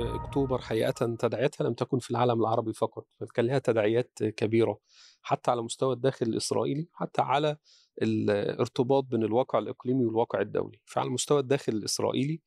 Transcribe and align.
أكتوبر 0.00 0.58
حقيقة 0.58 1.16
تداعياتها 1.16 1.64
لم 1.64 1.74
تكن 1.74 1.98
في 1.98 2.10
العالم 2.10 2.40
العربي 2.40 2.72
فقط 2.72 3.06
بل 3.20 3.26
كان 3.26 3.46
لها 3.46 3.58
تداعيات 3.58 4.18
كبيرة 4.22 4.78
حتى 5.22 5.50
على 5.50 5.62
مستوى 5.62 5.94
الداخل 5.94 6.26
الإسرائيلي 6.26 6.88
حتى 6.92 7.22
على 7.22 7.56
الارتباط 8.02 9.04
بين 9.04 9.22
الواقع 9.22 9.58
الإقليمي 9.58 10.04
والواقع 10.04 10.40
الدولي. 10.40 10.80
فعلى 10.84 11.10
مستوى 11.10 11.40
الداخل 11.40 11.72
الإسرائيلي 11.72 12.40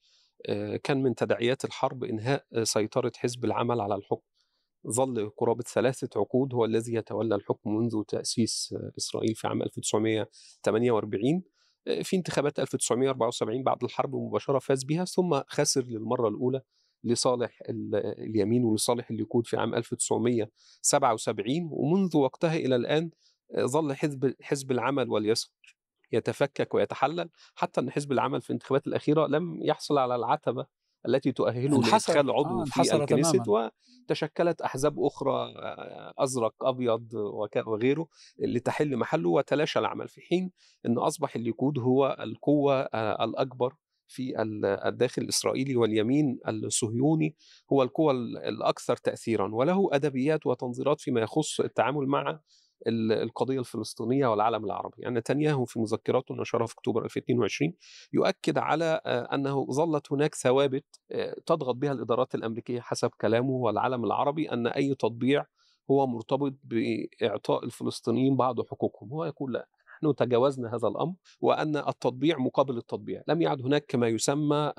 آه، 0.46 0.76
كان 0.76 1.04
من 1.04 1.16
تداعيات 1.16 1.66
الحرب 1.66 2.04
إنهاء 2.04 2.46
سيطرة 2.64 3.12
حزب 3.18 3.46
العمل 3.46 3.82
على 3.82 3.96
الحكم. 3.96 4.26
ظل 4.88 5.30
قرابة 5.30 5.64
ثلاثة 5.64 6.10
عقود 6.20 6.54
هو 6.54 6.66
الذي 6.66 6.94
يتولى 6.94 7.36
الحكم 7.36 7.76
منذ 7.76 8.04
تأسيس 8.04 8.76
إسرائيل 8.98 9.36
في 9.36 9.48
عام 9.48 9.62
1948 9.62 11.44
آه، 11.88 12.02
في 12.02 12.16
انتخابات 12.16 12.60
1974 12.60 13.64
بعد 13.64 13.84
الحرب 13.84 14.16
مباشرة 14.16 14.60
فاز 14.60 14.84
بها 14.84 15.06
ثم 15.06 15.42
خسر 15.48 15.82
للمرة 15.82 16.28
الأولى 16.28 16.62
لصالح 17.04 17.60
اليمين 18.20 18.64
ولصالح 18.64 19.10
الليكود 19.10 19.48
في 19.48 19.58
عام 19.58 19.76
1977 19.76 21.70
ومنذ 21.72 22.18
وقتها 22.18 22.56
إلى 22.56 22.76
الآن 22.76 23.10
آه، 23.56 23.66
ظل 23.66 23.94
حزب 23.94 24.36
حزب 24.42 24.72
العمل 24.72 25.10
واليسار 25.10 25.52
يتفكك 26.12 26.74
ويتحلل 26.74 27.30
حتى 27.56 27.82
أن 27.82 27.92
حزب 27.92 28.12
العمل 28.12 28.42
في 28.42 28.50
الانتخابات 28.50 28.88
الأخيرة 28.88 29.28
لم 29.28 29.60
يحصل 29.62 29.98
على 29.98 30.16
العتبة 30.16 30.66
التي 31.08 31.32
تؤهله 31.32 31.82
لإدخال 31.82 32.32
عضو 32.32 32.62
آه 32.62 32.66
في 32.66 32.96
الكنيست 32.96 33.42
وتشكلت 33.48 34.62
أحزاب 34.62 35.00
أخرى 35.00 35.54
آه، 35.56 36.14
أزرق 36.18 36.54
أبيض 36.64 37.14
وغيره 37.66 38.08
لتحل 38.40 38.98
محله 38.98 39.30
وتلاشى 39.30 39.80
العمل 39.80 40.08
في 40.08 40.22
حين 40.22 40.52
أن 40.86 40.98
أصبح 40.98 41.36
الليكود 41.36 41.80
هو 41.80 42.18
القوة 42.20 42.82
آه، 42.82 43.24
الأكبر 43.24 43.76
في 44.10 44.34
الداخل 44.86 45.22
الإسرائيلي 45.22 45.76
واليمين 45.76 46.40
الصهيوني 46.48 47.36
هو 47.74 47.84
القوى 47.84 48.14
الأكثر 48.48 48.96
تأثيرا 48.98 49.56
وله 49.56 49.90
أدبيات 49.92 50.46
وتنظيرات 50.46 51.02
فيما 51.02 51.22
يخص 51.22 51.60
التعامل 51.60 52.08
مع 52.08 52.40
القضية 52.88 53.60
الفلسطينية 53.60 54.28
والعالم 54.28 54.66
العربي. 54.66 54.96
يعني 55.02 55.20
نتنياهو 55.20 55.66
في 55.66 55.80
مذكراته 55.80 56.36
نشرها 56.36 56.66
في 56.68 56.74
أكتوبر 56.74 57.06
2022 57.06 57.74
يؤكد 58.14 58.58
على 58.58 59.02
آه، 59.06 59.36
أنه 59.36 59.66
ظلت 59.72 60.12
هناك 60.12 60.36
ثوابت 60.36 60.86
آه، 61.12 61.36
تضغط 61.46 61.76
بها 61.76 61.92
الإدارات 61.92 62.36
الأمريكية 62.36 62.80
حسب 62.82 63.10
كلامه 63.22 63.50
والعالم 63.52 64.06
العربي 64.06 64.52
أن 64.52 64.68
أي 64.68 64.96
تطبيع 64.96 65.46
هو 65.92 66.08
مرتبط 66.08 66.54
بإعطاء 66.64 67.66
الفلسطينيين 67.66 68.36
بعض 68.38 68.62
حقوقهم. 68.62 69.14
هو 69.14 69.26
يقول 69.26 69.54
لا. 69.54 69.68
نحن 70.04 70.16
تجاوزنا 70.16 70.76
هذا 70.76 70.88
الأمر 70.88 71.14
وأن 71.42 71.78
التطبيع 71.78 72.38
مقابل 72.38 72.78
التطبيع. 72.78 73.24
لم 73.28 73.42
يعد 73.42 73.62
هناك 73.62 73.96
ما 73.96 74.08
يسمى 74.08 74.74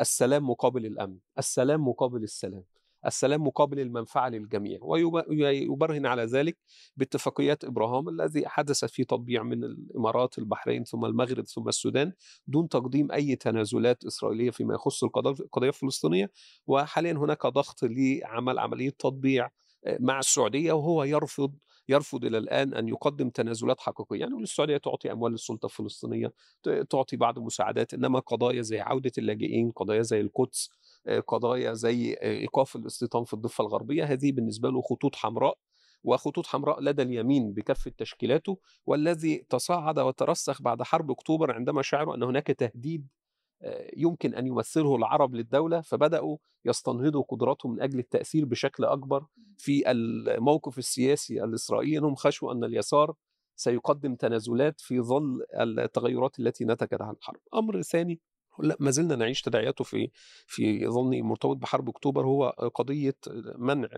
السلام 0.00 0.50
مقابل 0.50 0.86
الأمن. 0.86 1.18
السلام 1.38 1.88
مقابل 1.88 2.22
السلام. 2.22 2.64
السلام 3.06 3.46
مقابل 3.46 3.80
المنفعة 3.80 4.28
للجميع. 4.28 4.78
ويبرهن 4.82 6.06
على 6.06 6.24
ذلك 6.24 6.56
باتفاقيات 6.96 7.64
إبراهام 7.64 8.08
الذي 8.08 8.48
حدث 8.48 8.84
في 8.84 9.04
تطبيع 9.04 9.42
من 9.42 9.64
الإمارات 9.64 10.38
البحرين 10.38 10.84
ثم 10.84 11.04
المغرب 11.04 11.44
ثم 11.44 11.68
السودان 11.68 12.12
دون 12.46 12.68
تقديم 12.68 13.12
أي 13.12 13.36
تنازلات 13.36 14.04
إسرائيلية 14.04 14.50
فيما 14.50 14.74
يخص 14.74 15.04
القضية 15.04 15.68
الفلسطينية. 15.68 16.30
وحاليا 16.66 17.12
هناك 17.12 17.46
ضغط 17.46 17.78
لعمل 17.82 18.58
عملية 18.58 18.90
تطبيع 18.90 19.50
مع 20.00 20.18
السعودية 20.18 20.72
وهو 20.72 21.04
يرفض 21.04 21.54
يرفض 21.88 22.24
إلى 22.24 22.38
الآن 22.38 22.74
أن 22.74 22.88
يقدم 22.88 23.30
تنازلات 23.30 23.80
حقيقية، 23.80 24.20
يعني 24.20 24.34
السعودية 24.42 24.76
تعطي 24.76 25.12
أموال 25.12 25.32
للسلطه 25.32 25.66
الفلسطينية، 25.66 26.32
تعطي 26.90 27.16
بعض 27.16 27.38
المساعدات، 27.38 27.94
إنما 27.94 28.18
قضايا 28.18 28.62
زي 28.62 28.80
عودة 28.80 29.12
اللاجئين، 29.18 29.70
قضايا 29.70 30.02
زي 30.02 30.20
القدس، 30.20 30.70
آه، 31.06 31.20
قضايا 31.20 31.74
زي 31.74 32.14
آه، 32.14 32.16
إيقاف 32.40 32.76
الاستيطان 32.76 33.24
في 33.24 33.34
الضفة 33.34 33.62
الغربية، 33.64 34.04
هذه 34.04 34.32
بالنسبة 34.32 34.70
له 34.70 34.82
خطوط 34.82 35.16
حمراء 35.16 35.58
وخطوط 36.04 36.46
حمراء 36.46 36.80
لدى 36.80 37.02
اليمين 37.02 37.52
بكافة 37.52 37.92
تشكيلاته 37.98 38.58
والذي 38.86 39.46
تصاعد 39.50 39.98
وترسخ 39.98 40.62
بعد 40.62 40.82
حرب 40.82 41.10
أكتوبر 41.10 41.52
عندما 41.52 41.82
شعروا 41.82 42.14
أن 42.16 42.22
هناك 42.22 42.46
تهديد 42.46 43.08
يمكن 43.96 44.34
أن 44.34 44.46
يمثله 44.46 44.96
العرب 44.96 45.34
للدولة 45.34 45.80
فبدأوا 45.80 46.36
يستنهضوا 46.64 47.22
قدراتهم 47.22 47.72
من 47.72 47.82
أجل 47.82 47.98
التأثير 47.98 48.44
بشكل 48.44 48.84
أكبر 48.84 49.26
في 49.58 49.90
الموقف 49.90 50.78
السياسي 50.78 51.44
الإسرائيلي 51.44 51.98
انهم 51.98 52.14
خشوا 52.14 52.52
أن 52.52 52.64
اليسار 52.64 53.14
سيقدم 53.56 54.14
تنازلات 54.14 54.80
في 54.80 55.00
ظل 55.00 55.44
التغيرات 55.60 56.40
التي 56.40 56.64
نتجت 56.64 57.02
عن 57.02 57.14
الحرب. 57.14 57.40
أمر 57.54 57.82
ثاني 57.82 58.20
لا 58.58 58.76
ما 58.80 58.90
زلنا 58.90 59.16
نعيش 59.16 59.42
تداعياته 59.42 59.84
في 59.84 60.10
في 60.46 60.86
ظني 60.88 61.22
مرتبط 61.22 61.56
بحرب 61.56 61.88
أكتوبر 61.88 62.26
هو 62.26 62.48
قضية 62.74 63.16
منع 63.58 63.88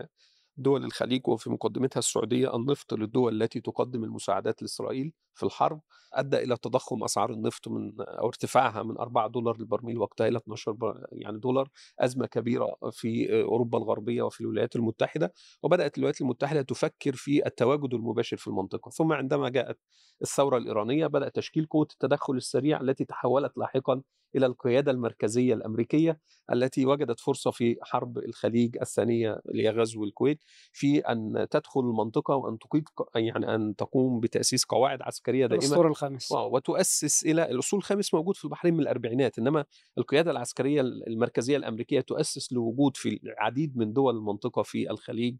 دول 0.57 0.85
الخليج 0.85 1.27
وفي 1.27 1.49
مقدمتها 1.49 1.99
السعودية 1.99 2.55
النفط 2.55 2.93
للدول 2.93 3.41
التي 3.41 3.61
تقدم 3.61 4.03
المساعدات 4.03 4.61
لإسرائيل 4.61 5.13
في 5.33 5.43
الحرب 5.43 5.81
أدى 6.13 6.37
إلى 6.37 6.57
تضخم 6.57 7.03
أسعار 7.03 7.29
النفط 7.31 7.67
من 7.67 7.93
أو 7.99 8.27
ارتفاعها 8.27 8.83
من 8.83 8.97
4 8.97 9.27
دولار 9.27 9.57
للبرميل 9.57 9.97
وقتها 9.97 10.27
إلى 10.27 10.37
12 10.37 11.07
يعني 11.11 11.39
دولار 11.39 11.69
أزمة 11.99 12.25
كبيرة 12.25 12.75
في 12.91 13.41
أوروبا 13.43 13.77
الغربية 13.77 14.21
وفي 14.21 14.41
الولايات 14.41 14.75
المتحدة 14.75 15.33
وبدأت 15.63 15.97
الولايات 15.97 16.21
المتحدة 16.21 16.61
تفكر 16.61 17.13
في 17.15 17.45
التواجد 17.47 17.93
المباشر 17.93 18.37
في 18.37 18.47
المنطقة. 18.47 18.89
ثم 18.89 19.13
عندما 19.13 19.49
جاءت 19.49 19.79
الثورة 20.21 20.57
الإيرانية 20.57 21.07
بدأ 21.07 21.29
تشكيل 21.29 21.65
قوة 21.65 21.87
التدخل 21.93 22.33
السريع 22.33 22.81
التي 22.81 23.05
تحولت 23.05 23.57
لاحقا 23.57 24.01
إلى 24.35 24.45
القيادة 24.45 24.91
المركزية 24.91 25.53
الأمريكية 25.53 26.19
التي 26.53 26.85
وجدت 26.85 27.19
فرصة 27.19 27.51
في 27.51 27.77
حرب 27.81 28.17
الخليج 28.17 28.77
الثانية 28.81 29.41
اللي 29.49 29.63
هي 29.63 29.69
غزو 29.69 30.03
الكويت 30.03 30.43
في 30.73 30.99
أن 30.99 31.47
تدخل 31.51 31.79
المنطقة 31.79 32.35
وأن 32.35 32.59
تقيد 32.59 32.83
يعني 33.15 33.55
أن 33.55 33.75
تقوم 33.75 34.19
بتأسيس 34.19 34.65
قواعد 34.65 35.01
عسكرية 35.01 35.45
دائمة 35.45 35.63
الأسطول 35.63 35.85
الخامس 35.87 36.31
وتؤسس 36.31 37.25
إلى 37.25 37.51
الأصول 37.51 37.77
الخامس 37.77 38.13
موجود 38.13 38.35
في 38.35 38.45
البحرين 38.45 38.73
من 38.73 38.79
الأربعينات 38.79 39.39
إنما 39.39 39.65
القيادة 39.97 40.31
العسكرية 40.31 40.81
المركزية 40.81 41.57
الأمريكية 41.57 42.01
تؤسس 42.01 42.53
لوجود 42.53 42.97
في 42.97 43.19
العديد 43.23 43.77
من 43.77 43.93
دول 43.93 44.15
المنطقة 44.17 44.63
في 44.63 44.91
الخليج 44.91 45.37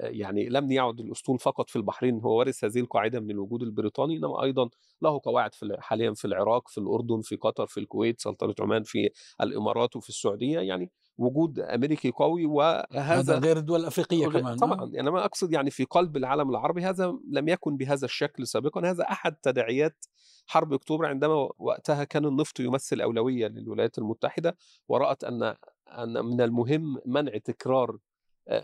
يعني 0.00 0.48
لم 0.48 0.72
يعد 0.72 1.00
الأسطول 1.00 1.38
فقط 1.38 1.70
في 1.70 1.76
البحرين 1.76 2.20
هو 2.20 2.38
ورث 2.38 2.64
هذه 2.64 2.80
القاعدة 2.80 3.20
من 3.20 3.30
الوجود 3.30 3.62
البريطاني 3.62 4.16
إنما 4.16 4.42
أيضا 4.42 4.70
له 5.02 5.20
قواعد 5.24 5.54
في 5.54 5.76
حاليا 5.78 6.14
في 6.14 6.24
العراق 6.24 6.68
في 6.68 6.78
الأردن 6.78 7.20
في 7.20 7.36
قطر 7.36 7.66
في 7.66 7.80
الكويت 7.80 8.20
سلطنة 8.20 8.54
عمان 8.60 8.82
في 8.82 9.10
الإمارات 9.40 9.96
وفي 9.96 10.08
السعودية 10.08 10.58
يعني 10.60 10.90
وجود 11.18 11.58
أمريكي 11.58 12.10
قوي 12.10 12.46
وهذا 12.46 13.38
غير 13.38 13.56
الدول 13.56 13.80
الافريقيه 13.80 14.26
كمان 14.26 14.56
طبعا 14.56 14.90
يعني 14.92 15.10
ما 15.10 15.24
أقصد 15.24 15.52
يعني 15.52 15.70
في 15.70 15.84
قلب 15.84 16.16
العالم 16.16 16.50
العربي 16.50 16.82
هذا 16.82 17.14
لم 17.30 17.48
يكن 17.48 17.76
بهذا 17.76 18.04
الشكل 18.04 18.46
سابقا 18.46 18.90
هذا 18.90 19.04
أحد 19.04 19.34
تداعيات 19.34 20.04
حرب 20.46 20.72
أكتوبر 20.72 21.06
عندما 21.06 21.48
وقتها 21.58 22.04
كان 22.04 22.24
النفط 22.24 22.60
يمثل 22.60 23.00
أولوية 23.00 23.46
للولايات 23.46 23.98
المتحدة 23.98 24.56
ورأت 24.88 25.24
أن 25.24 25.54
أن 25.88 26.24
من 26.24 26.40
المهم 26.40 26.98
منع 27.06 27.32
تكرار 27.44 27.98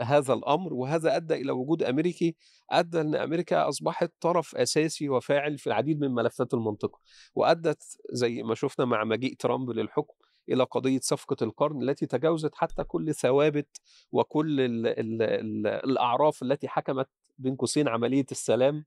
هذا 0.01 0.33
الأمر 0.35 0.75
وهذا 0.75 1.17
أدى 1.17 1.35
إلى 1.35 1.53
وجود 1.53 1.83
أمريكي 1.83 2.37
أدى 2.71 3.01
إن 3.01 3.15
أمريكا 3.15 3.69
أصبحت 3.69 4.13
طرف 4.21 4.57
أساسي 4.57 5.09
وفاعل 5.09 5.59
في 5.59 5.67
العديد 5.67 6.01
من 6.01 6.15
ملفات 6.15 6.55
المنطقة 6.55 7.01
وأدت 7.35 7.83
زي 8.13 8.43
ما 8.43 8.55
شفنا 8.55 8.85
مع 8.85 9.05
مجيء 9.05 9.37
ترامب 9.37 9.71
للحكم 9.71 10.15
إلى 10.49 10.65
قضية 10.65 11.01
صفقة 11.03 11.37
القرن 11.43 11.83
التي 11.83 12.07
تجاوزت 12.07 12.55
حتى 12.55 12.85
كل 12.85 13.15
ثوابت 13.15 13.81
وكل 14.13 14.61
ال 14.61 14.87
ال 14.87 15.23
ال 15.23 15.67
الأعراف 15.67 16.43
التي 16.43 16.69
حكمت 16.69 17.09
بين 17.39 17.57
قوسين 17.57 17.89
عملية 17.89 18.27
السلام 18.31 18.85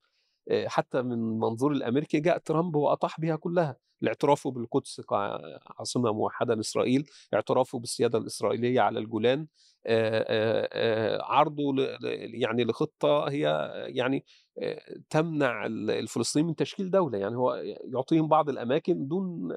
حتى 0.67 1.01
من 1.01 1.39
منظور 1.39 1.71
الأمريكي 1.71 2.19
جاء 2.19 2.37
ترامب 2.37 2.75
وأطاح 2.75 3.19
بها 3.19 3.35
كلها. 3.35 3.77
اعترافه 4.07 4.51
بالقدس 4.51 5.01
كعاصمة 5.01 6.11
موحدة 6.13 6.55
لإسرائيل 6.55 7.09
اعترافه 7.33 7.79
بالسيادة 7.79 8.17
الإسرائيلية 8.17 8.81
على 8.81 8.99
الجولان 8.99 9.47
عرضه 11.21 11.75
يعني 12.33 12.63
لخطة 12.63 13.29
هي 13.29 13.71
يعني 13.87 14.25
تمنع 15.09 15.65
الفلسطينيين 15.65 16.47
من 16.47 16.55
تشكيل 16.55 16.91
دولة. 16.91 17.17
يعني 17.17 17.35
هو 17.35 17.53
يعطيهم 17.93 18.27
بعض 18.27 18.49
الأماكن 18.49 19.07
دون 19.07 19.51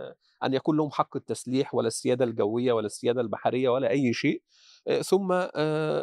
أن 0.45 0.55
يكون 0.55 0.77
لهم 0.77 0.91
حق 0.91 1.17
التسليح 1.17 1.75
ولا 1.75 1.89
السيادة 1.89 2.25
الجوية 2.25 2.73
ولا 2.73 2.87
السيادة 2.87 3.21
البحرية 3.21 3.69
ولا 3.69 3.91
أي 3.91 4.13
شيء. 4.13 4.43
ثم 5.03 5.33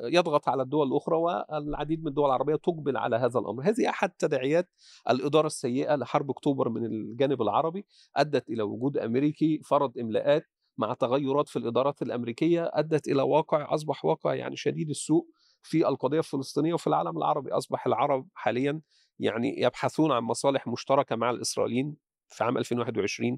يضغط 0.03 0.49
على 0.49 0.63
الدول 0.63 0.87
الأخرى 0.87 1.15
والعديد 1.15 2.01
من 2.01 2.07
الدول 2.07 2.25
العربية 2.25 2.55
تقبل 2.55 2.97
على 2.97 3.15
هذا 3.15 3.39
الأمر. 3.39 3.63
هذه 3.63 3.89
أحد 3.89 4.09
تداعيات 4.09 4.69
الإدارة 5.09 5.47
السيئة 5.47 5.95
لحرب 5.95 6.29
أكتوبر 6.29 6.69
من 6.69 6.85
الجانب 6.85 7.41
العربي 7.41 7.85
أدت 8.15 8.49
إلى 8.49 8.63
وجود 8.63 8.97
أمريكي 8.97 9.61
فرض 9.65 9.97
إملاءات 9.97 10.47
مع 10.77 10.93
تغيرات 10.93 11.49
في 11.49 11.59
الإدارات 11.59 12.01
الأمريكية 12.01 12.71
أدت 12.73 13.07
إلى 13.07 13.21
واقع 13.21 13.73
أصبح 13.73 14.05
واقع 14.05 14.33
يعني 14.33 14.55
شديد 14.55 14.89
السوء 14.89 15.27
في 15.63 15.87
القضية 15.87 16.19
الفلسطينية 16.19 16.73
وفي 16.73 16.87
العالم 16.87 17.17
العربي. 17.17 17.51
أصبح 17.51 17.87
العرب 17.87 18.27
حاليا 18.33 18.81
يعني 19.19 19.61
يبحثون 19.61 20.11
عن 20.11 20.23
مصالح 20.23 20.67
مشتركة 20.67 21.15
مع 21.15 21.29
الإسرائيليين 21.29 21.95
في 22.29 22.43
عام 22.43 22.57
2021 22.57 23.37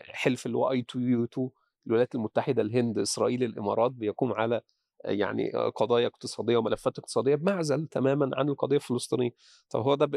حلف 0.00 0.46
اللي 0.46 0.56
هو 0.56 0.70
اي 0.70 0.80
2 0.90 1.08
يو 1.08 1.24
2 1.24 1.50
الولايات 1.86 2.14
المتحدة 2.14 2.62
الهند 2.62 2.98
إسرائيل 2.98 3.42
الإمارات 3.42 3.92
بيقوم 3.92 4.32
على 4.32 4.60
يعني 5.04 5.50
قضايا 5.52 6.06
اقتصادية 6.06 6.56
وملفات 6.56 6.98
اقتصادية 6.98 7.34
بمعزل 7.34 7.86
تماما 7.86 8.30
عن 8.34 8.48
القضية 8.48 8.76
الفلسطينية. 8.76 9.30
طب 9.70 9.80
هو 9.80 9.94
ده 9.94 10.10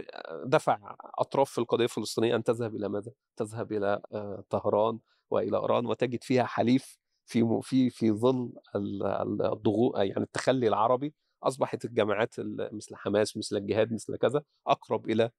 دفع 0.46 0.96
أطراف 1.20 1.52
في 1.52 1.58
القضية 1.58 1.84
الفلسطينية 1.84 2.36
أن 2.36 2.44
تذهب 2.44 2.76
إلى 2.76 2.90
ماذا؟ 2.90 3.12
تذهب 3.36 3.72
إلى 3.72 4.02
طهران 4.50 5.00
وإلى 5.30 5.58
إيران 5.58 5.86
وتجد 5.86 6.24
فيها 6.24 6.44
حليف 6.44 6.98
في 7.26 7.60
في 7.64 7.90
في 7.90 8.12
ظل 8.12 8.54
الضغوط 8.76 9.98
يعني 9.98 10.24
التخلي 10.24 10.68
العربي. 10.68 11.14
أصبحت 11.44 11.86
الجماعات 11.86 12.36
مثل 12.74 12.96
حماس 12.96 13.38
مثل 13.38 13.58
الجهاد 13.58 13.94
مثل 13.94 14.16
كذا 14.18 14.44
أقرب 14.68 15.10
إلى 15.10 15.32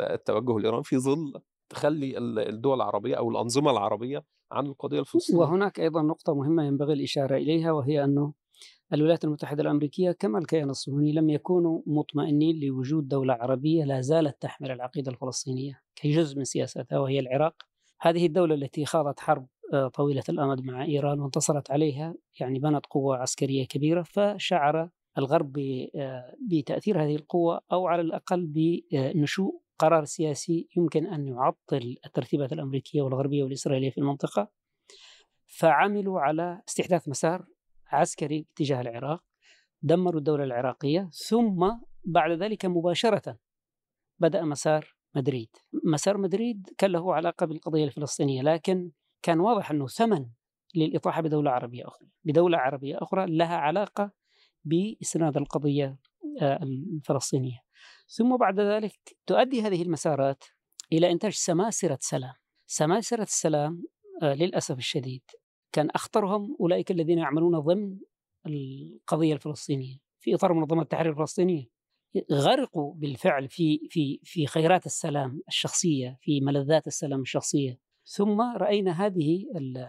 التوجه 0.00 0.58
لإيران 0.58 0.82
في 0.82 0.98
ظل 0.98 1.40
تخلي 1.68 2.18
الدول 2.18 2.76
العربية 2.76 3.14
أو 3.14 3.30
الأنظمة 3.30 3.70
العربية 3.70 4.24
عن 4.52 4.66
القضية 4.66 5.00
الفلسطينية. 5.00 5.40
وهناك 5.40 5.80
أيضا 5.80 6.02
نقطة 6.02 6.34
مهمة 6.34 6.64
ينبغي 6.64 6.92
الإشارة 6.92 7.36
إليها 7.36 7.72
وهي 7.72 8.04
أنه 8.04 8.32
الولايات 8.92 9.24
المتحدة 9.24 9.62
الأمريكية 9.62 10.12
كما 10.12 10.38
الكيان 10.38 10.70
الصهيوني 10.70 11.12
لم 11.12 11.30
يكونوا 11.30 11.82
مطمئنين 11.86 12.60
لوجود 12.60 13.08
دولة 13.08 13.34
عربية 13.34 13.84
لا 13.84 14.00
زالت 14.00 14.42
تحمل 14.42 14.70
العقيدة 14.70 15.12
الفلسطينية 15.12 15.80
كجزء 15.96 16.38
من 16.38 16.44
سياستها 16.44 16.98
وهي 16.98 17.20
العراق. 17.20 17.54
هذه 18.00 18.26
الدولة 18.26 18.54
التي 18.54 18.84
خاضت 18.84 19.20
حرب 19.20 19.46
آه، 19.72 19.88
طويلة 19.88 20.22
الأمد 20.28 20.60
مع 20.60 20.84
إيران 20.84 21.20
وانتصرت 21.20 21.70
عليها 21.70 22.14
يعني 22.40 22.58
بنت 22.58 22.86
قوة 22.86 23.16
عسكرية 23.16 23.66
كبيرة 23.66 24.02
فشعر 24.02 24.90
الغرب 25.18 25.58
آه، 25.96 26.34
بتأثير 26.50 27.04
هذه 27.04 27.16
القوة 27.16 27.60
أو 27.72 27.86
على 27.86 28.02
الأقل 28.02 28.46
بنشوء 28.46 29.65
قرار 29.78 30.04
سياسي 30.04 30.68
يمكن 30.76 31.06
أن 31.06 31.28
يعطل 31.28 31.96
الترتيبات 32.06 32.52
الأمريكية 32.52 33.02
والغربية 33.02 33.42
والإسرائيلية 33.42 33.90
في 33.90 33.98
المنطقة. 33.98 34.48
فعملوا 35.46 36.20
على 36.20 36.62
استحداث 36.68 37.08
مسار 37.08 37.46
عسكري 37.86 38.46
تجاه 38.56 38.80
العراق 38.80 39.24
دمروا 39.82 40.18
الدولة 40.18 40.44
العراقية 40.44 41.10
ثم 41.12 41.70
بعد 42.04 42.30
ذلك 42.30 42.64
مباشرة 42.66 43.38
بدأ 44.18 44.42
مسار 44.42 44.94
مدريد. 45.14 45.48
مسار 45.84 46.18
مدريد 46.18 46.68
كان 46.78 46.90
له 46.90 47.14
علاقة 47.14 47.46
بالقضية 47.46 47.84
الفلسطينية 47.84 48.42
لكن 48.42 48.90
كان 49.22 49.40
واضح 49.40 49.70
أنه 49.70 49.86
ثمن 49.86 50.26
للإطاحة 50.74 51.22
بدولة 51.22 51.50
عربية 51.50 51.88
أخرى. 51.88 52.08
بدولة 52.24 52.58
عربية 52.58 52.98
أخرى 53.02 53.26
لها 53.26 53.56
علاقة 53.56 54.10
بإسناد 54.64 55.36
القضية 55.36 55.96
آه، 56.42 56.62
الفلسطينية. 56.62 57.65
ثم 58.08 58.36
بعد 58.36 58.60
ذلك 58.60 59.16
تؤدي 59.26 59.62
هذه 59.62 59.82
المسارات 59.82 60.44
إلى 60.92 61.12
إنتاج 61.12 61.32
سماسرة 61.32 61.98
سلام. 62.00 62.34
سماسرة 62.66 63.22
السلام 63.22 63.84
آه، 64.22 64.34
للأسف 64.34 64.78
الشديد 64.78 65.22
كان 65.72 65.90
أخطرهم 65.90 66.56
أولئك 66.60 66.90
الذين 66.90 67.18
يعملون 67.18 67.58
ضمن 67.58 67.98
القضية 68.46 69.34
الفلسطينية 69.34 69.96
في 70.18 70.34
إطار 70.34 70.52
منظمة 70.52 70.82
التحرير 70.82 71.12
الفلسطينية. 71.12 71.76
غرقوا 72.32 72.94
بالفعل 72.94 73.48
في 73.48 73.88
في 73.90 74.20
في 74.24 74.46
خيرات 74.46 74.86
السلام 74.86 75.42
الشخصية 75.48 76.18
في 76.20 76.40
ملذات 76.40 76.86
السلام 76.86 77.20
الشخصية. 77.20 77.80
ثم 78.04 78.40
رأينا 78.40 79.06
هذه 79.06 79.44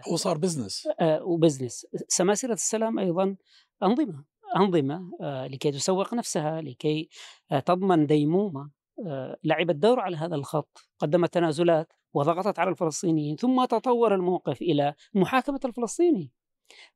هو 0.08 0.16
صار 0.16 0.38
business 0.38 0.88
آه 1.00 1.24
و 1.24 1.31
business 1.31 1.86
سماسرة 2.08 2.52
السلام 2.52 2.98
أيضا 2.98 3.36
أنظمة. 3.82 4.24
أنظمة 4.56 5.10
آه 5.20 5.46
لكي 5.46 5.70
تسوق 5.70 6.14
نفسها 6.14 6.60
لكي 6.60 7.08
آه 7.52 7.60
تضمن 7.60 8.06
ديمومة 8.06 8.70
آه 9.06 9.36
لعبت 9.44 9.74
دور 9.76 10.00
على 10.00 10.16
هذا 10.16 10.34
الخط 10.34 10.78
قدمت 10.98 11.34
تنازلات 11.34 11.92
وضغطت 12.14 12.58
على 12.58 12.70
الفلسطينيين 12.70 13.36
ثم 13.36 13.64
تطور 13.64 14.14
الموقف 14.14 14.62
إلى 14.62 14.94
محاكمة 15.14 15.60
الفلسطيني. 15.64 16.32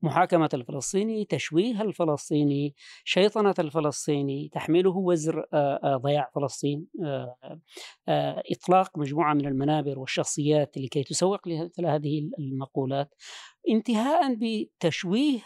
محاكمة 0.02 0.48
الفلسطيني 0.54 1.24
تشويه 1.24 1.82
الفلسطيني 1.82 2.74
شيطنة 3.04 3.54
الفلسطيني 3.58 4.50
تحميله 4.52 4.96
وزر 4.96 5.44
ضياع 5.96 6.30
فلسطين 6.34 6.86
إطلاق 8.52 8.98
مجموعة 8.98 9.34
من 9.34 9.46
المنابر 9.46 9.98
والشخصيات 9.98 10.78
لكي 10.78 11.02
تسوق 11.02 11.48
لمثل 11.48 11.86
هذه 11.86 12.30
المقولات. 12.38 13.14
انتهاء 13.68 14.34
بتشويه 14.34 15.40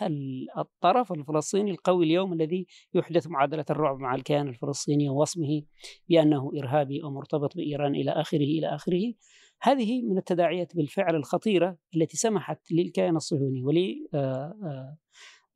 الطرف 0.59 1.13
الفلسطيني 1.13 1.71
القوي 1.71 2.05
اليوم 2.05 2.33
الذي 2.33 2.67
يحدث 2.95 3.27
معادلة 3.27 3.65
الرعب 3.71 3.99
مع 3.99 4.15
الكيان 4.15 4.49
الفلسطيني 4.49 5.09
ووصمه 5.09 5.63
بأنه 6.09 6.51
إرهابي 6.59 7.03
أو 7.03 7.11
مرتبط 7.11 7.57
بإيران 7.57 7.95
إلى 7.95 8.11
آخره 8.11 8.39
إلى 8.39 8.75
آخره. 8.75 9.13
هذه 9.63 10.03
من 10.03 10.19
التداعيات 10.19 10.77
بالفعل 10.77 11.17
الخطيرة 11.17 11.77
التي 11.97 12.17
سمحت 12.17 12.73
للكيان 12.73 13.17
الصهيوني 13.17 13.65
ول 13.65 14.09
آه، 14.15 14.97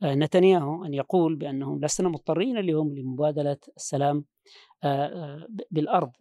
آه، 0.03 0.15
نتنياهو 0.15 0.85
أن 0.85 0.95
يقول 0.95 1.37
بأنهم 1.37 1.85
لسنا 1.85 2.09
مضطرين 2.09 2.59
اليوم 2.59 2.95
لمبادلة 2.95 3.59
السلام 3.77 4.25
آه، 4.85 5.47
بالأرض 5.71 6.13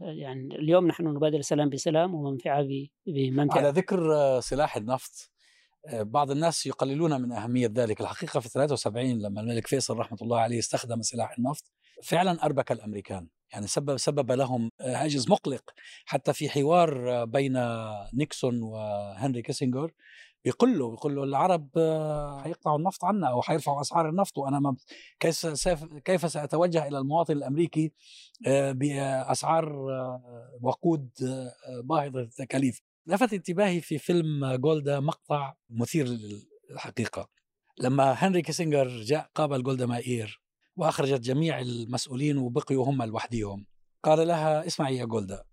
يعني 0.00 0.56
اليوم 0.56 0.86
نحن 0.86 1.06
نبادل 1.06 1.38
السلام 1.38 1.68
بسلام 1.68 2.14
ومنفعة 2.14 2.66
بمنفعة. 3.06 3.58
على 3.58 3.68
ذكر 3.68 4.00
سلاح 4.40 4.76
النفط 4.76 5.30
بعض 5.92 6.30
الناس 6.30 6.66
يقللون 6.66 7.22
من 7.22 7.32
أهمية 7.32 7.70
ذلك. 7.74 8.00
الحقيقة 8.00 8.40
في 8.40 8.48
73 8.48 9.22
لما 9.22 9.40
الملك 9.40 9.66
فيصل 9.66 9.96
رحمة 9.96 10.18
الله 10.22 10.40
عليه 10.40 10.58
استخدم 10.58 11.02
سلاح 11.02 11.38
النفط 11.38 11.72
فعلا 12.02 12.44
أربك 12.44 12.72
الأمريكان. 12.72 13.28
يعني 13.52 13.66
سبب 13.66 13.96
سبب 13.96 14.32
لهم 14.32 14.70
هاجس 14.80 15.28
مقلق. 15.30 15.70
حتى 16.04 16.32
في 16.32 16.48
حوار 16.48 17.24
بين 17.24 17.52
نيكسون 18.14 18.62
وهنري 18.62 19.42
كيسنجر 19.42 19.92
بيقول 20.44 20.78
له 20.78 20.90
بيقول 20.90 21.16
له 21.16 21.24
العرب 21.24 21.68
حيقطعوا 22.44 22.78
النفط 22.78 23.04
عنا 23.04 23.28
أو 23.30 23.42
حيرفعوا 23.42 23.80
أسعار 23.80 24.08
النفط. 24.08 24.38
وأنا 24.38 24.60
ما 24.60 24.76
كيف 25.20 25.46
كيف 26.04 26.30
سأتوجه 26.32 26.88
إلى 26.88 26.98
المواطن 26.98 27.32
الأمريكي 27.32 27.92
آه، 28.46 28.72
بأسعار 28.72 29.90
آه، 29.90 30.58
وقود 30.62 31.10
آه، 31.22 31.80
باهظة 31.84 32.20
التكاليف. 32.20 32.80
لفت 33.06 33.32
انتباهي 33.32 33.80
في 33.80 33.98
فيلم 33.98 34.54
جولدا 34.54 35.00
مقطع 35.00 35.54
مثير 35.70 36.06
للحقيقة. 36.70 37.28
لما 37.78 38.12
هنري 38.12 38.42
كيسنجر 38.42 38.88
جاء 38.88 39.30
قابل 39.34 39.62
جولدا 39.62 39.86
مائير 39.86 40.40
وأخرجت 40.76 41.20
جميع 41.20 41.60
المسؤولين 41.60 42.38
وبقيوا 42.38 42.84
هم 42.84 43.02
لوحديهم. 43.02 43.66
قال 44.02 44.28
لها 44.28 44.66
اسمعي 44.66 44.96
يا 44.96 45.04
جولدا 45.04 45.44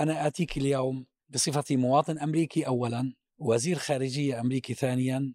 أنا 0.00 0.26
آتيك 0.26 0.56
اليوم 0.56 1.06
بصفتي 1.28 1.76
مواطن 1.76 2.18
أمريكي 2.18 2.66
أولا 2.66 3.14
وزير 3.38 3.78
خارجية 3.78 4.40
أمريكي 4.40 4.74
ثانيا 4.74 5.34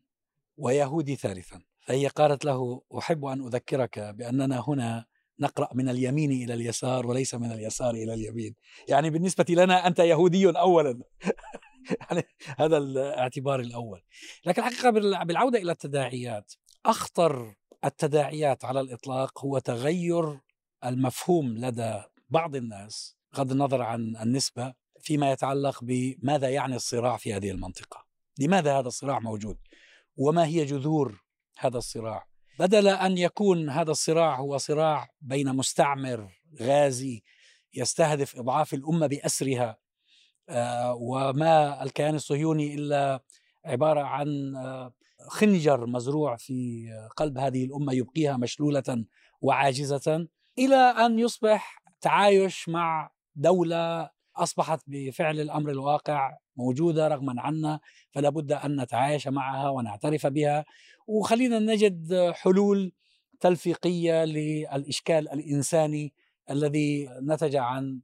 ويهودي 0.57 1.15
ثالثا. 1.15 1.61
فهي 1.79 2.07
قالت 2.07 2.45
له 2.45 2.81
أحب 2.97 3.25
أن 3.25 3.41
أذكرك 3.47 3.99
بأننا 3.99 4.63
هنا 4.67 5.05
نقرأ 5.39 5.69
من 5.73 5.89
اليمين 5.89 6.31
إلى 6.31 6.53
اليسار 6.53 7.07
وليس 7.07 7.35
من 7.35 7.51
اليسار 7.51 7.93
إلى 7.93 8.13
اليمين. 8.13 8.55
يعني 8.87 9.09
بالنسبة 9.09 9.45
لنا 9.49 9.87
أنت 9.87 9.99
يهودي 9.99 10.49
أولا. 10.49 10.99
يعني 12.01 12.23
هذا 12.57 12.77
الاعتبار 12.77 13.59
الأول. 13.59 14.01
لكن 14.45 14.61
الحقيقة 14.61 14.89
بالعودة 15.23 15.59
إلى 15.59 15.71
التداعيات 15.71 16.53
أخطر 16.85 17.55
التداعيات 17.85 18.65
على 18.65 18.79
الإطلاق 18.79 19.45
هو 19.45 19.59
تغير 19.59 20.39
المفهوم 20.85 21.57
لدى 21.57 22.01
بعض 22.29 22.55
الناس 22.55 23.17
بغض 23.33 23.51
النظر 23.51 23.81
عن 23.81 24.17
النسبة 24.17 24.73
فيما 24.99 25.31
يتعلق 25.31 25.83
بماذا 25.83 26.49
يعني 26.49 26.75
الصراع 26.75 27.17
في 27.17 27.33
هذه 27.33 27.51
المنطقة. 27.51 28.05
لماذا 28.39 28.79
هذا 28.79 28.87
الصراع 28.87 29.19
موجود؟ 29.19 29.57
وما 30.17 30.45
هي 30.45 30.65
جذور 30.65 31.23
هذا 31.59 31.77
الصراع؟ 31.77 32.27
بدل 32.59 32.87
أن 32.87 33.17
يكون 33.17 33.69
هذا 33.69 33.91
الصراع 33.91 34.35
هو 34.35 34.57
صراع 34.57 35.09
بين 35.21 35.55
مستعمر 35.55 36.29
غازي 36.61 37.23
يستهدف 37.73 38.39
إضعاف 38.39 38.73
الأمة 38.73 39.07
بأسرها 39.07 39.77
آه، 40.49 40.93
وما 40.93 41.83
الكيان 41.83 42.15
الصهيوني 42.15 42.75
إلا 42.75 43.23
عبارة 43.65 44.01
عن 44.01 44.55
آه، 44.55 44.93
خنجر 45.27 45.85
مزروع 45.85 46.35
في 46.35 46.89
قلب 47.17 47.37
هذه 47.37 47.65
الأمة 47.65 47.93
يبقيها 47.93 48.37
مشلولة 48.37 49.05
وعاجزة 49.41 50.27
إلى 50.59 50.75
أن 50.75 51.19
يصبح 51.19 51.83
تعايش 52.01 52.69
مع 52.69 53.11
دولة 53.35 54.09
أصبحت 54.35 54.79
بفعل 54.87 55.39
الأمر 55.39 55.71
الواقع 55.71 56.37
موجودة 56.57 57.07
رغما 57.07 57.41
عنا 57.41 57.79
فلا 58.11 58.29
بد 58.29 58.51
أن 58.51 58.81
نتعايش 58.81 59.27
معها 59.27 59.69
ونعترف 59.69 60.27
بها. 60.27 60.65
وخلينا 61.07 61.59
نجد 61.59 62.31
حلول 62.31 62.91
تلفيقية 63.39 64.25
للإشكال 64.25 65.29
الإنساني 65.29 66.13
الذي 66.49 67.09
نتج 67.21 67.55
عن 67.55 67.99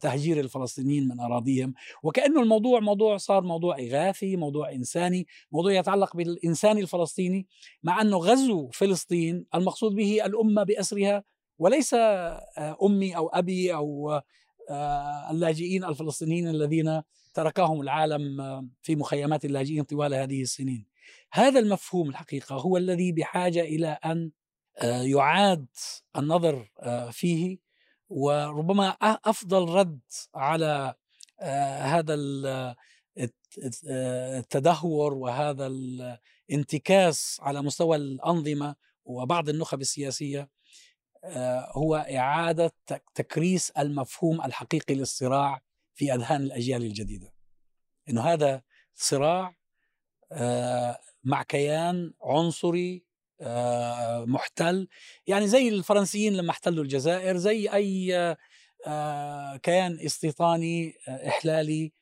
تهجير 0.00 0.40
الفلسطينيين 0.40 1.08
من 1.08 1.20
أراضيهم. 1.20 1.74
وكأنه 2.02 2.42
الموضوع 2.42 2.80
موضوع 2.80 3.16
صار 3.16 3.42
موضوع 3.42 3.78
إغاثي 3.78 4.36
موضوع 4.36 4.72
إنساني 4.72 5.26
موضوع 5.52 5.72
يتعلق 5.72 6.16
بالإنسان 6.16 6.78
الفلسطيني 6.78 7.46
مع 7.82 8.00
أنه 8.00 8.16
غزو 8.16 8.70
فلسطين 8.70 9.46
المقصود 9.54 9.94
به 9.94 10.26
الأمة 10.26 10.62
بأسرها 10.62 11.24
وليس 11.58 11.94
آه، 11.94 12.76
أمي 12.82 13.16
أو 13.16 13.28
أبي 13.28 13.74
أو 13.74 14.20
آه، 14.70 15.30
اللاجئين 15.30 15.84
الفلسطينيين 15.84 16.48
الذين 16.48 17.02
تركهم 17.34 17.80
العالم 17.80 18.20
في 18.82 18.96
مخيمات 18.96 19.44
اللاجئين 19.44 19.84
طوال 19.84 20.14
هذه 20.14 20.42
السنين. 20.42 20.86
هذا 21.32 21.58
المفهوم 21.60 22.08
الحقيقة 22.08 22.56
هو 22.56 22.76
الذي 22.76 23.12
بحاجة 23.12 23.60
إلى 23.60 23.98
أن 24.04 24.30
آه، 24.78 25.02
يعاد 25.02 25.66
النظر 26.16 26.70
آه، 26.80 27.10
فيه 27.10 27.58
وربما 28.08 28.88
أفضل 29.02 29.68
رد 29.68 30.00
على 30.34 30.94
هذا 31.80 32.14
التدهور 34.38 35.14
وهذا 35.14 35.66
الانتكاس 35.66 37.38
على 37.42 37.62
مستوى 37.62 37.96
الأنظمة 37.96 38.76
وبعض 39.04 39.48
النخب 39.48 39.80
السياسية 39.80 40.50
هو 41.72 41.96
إعادة 41.96 42.72
تكريس 43.14 43.70
المفهوم 43.70 44.42
الحقيقي 44.44 44.94
للصراع 44.94 45.60
في 45.94 46.14
أذهان 46.14 46.42
الأجيال 46.42 46.82
الجديدة. 46.82 47.32
إنه 48.08 48.22
هذا 48.22 48.62
صراع 48.94 49.56
آه، 50.32 50.98
مع 51.24 51.42
كيان 51.42 52.12
عنصري 52.22 52.96
آه، 52.96 53.07
محتل. 54.26 54.88
يعني 55.26 55.48
زي 55.48 55.68
الفرنسيين 55.68 56.36
لما 56.36 56.50
احتلوا 56.50 56.84
الجزائر 56.84 57.36
زي 57.36 57.68
أي 57.72 58.14
آه، 58.86 59.56
كيان 59.56 60.00
استيطاني 60.00 60.94
إحلالي 61.08 61.92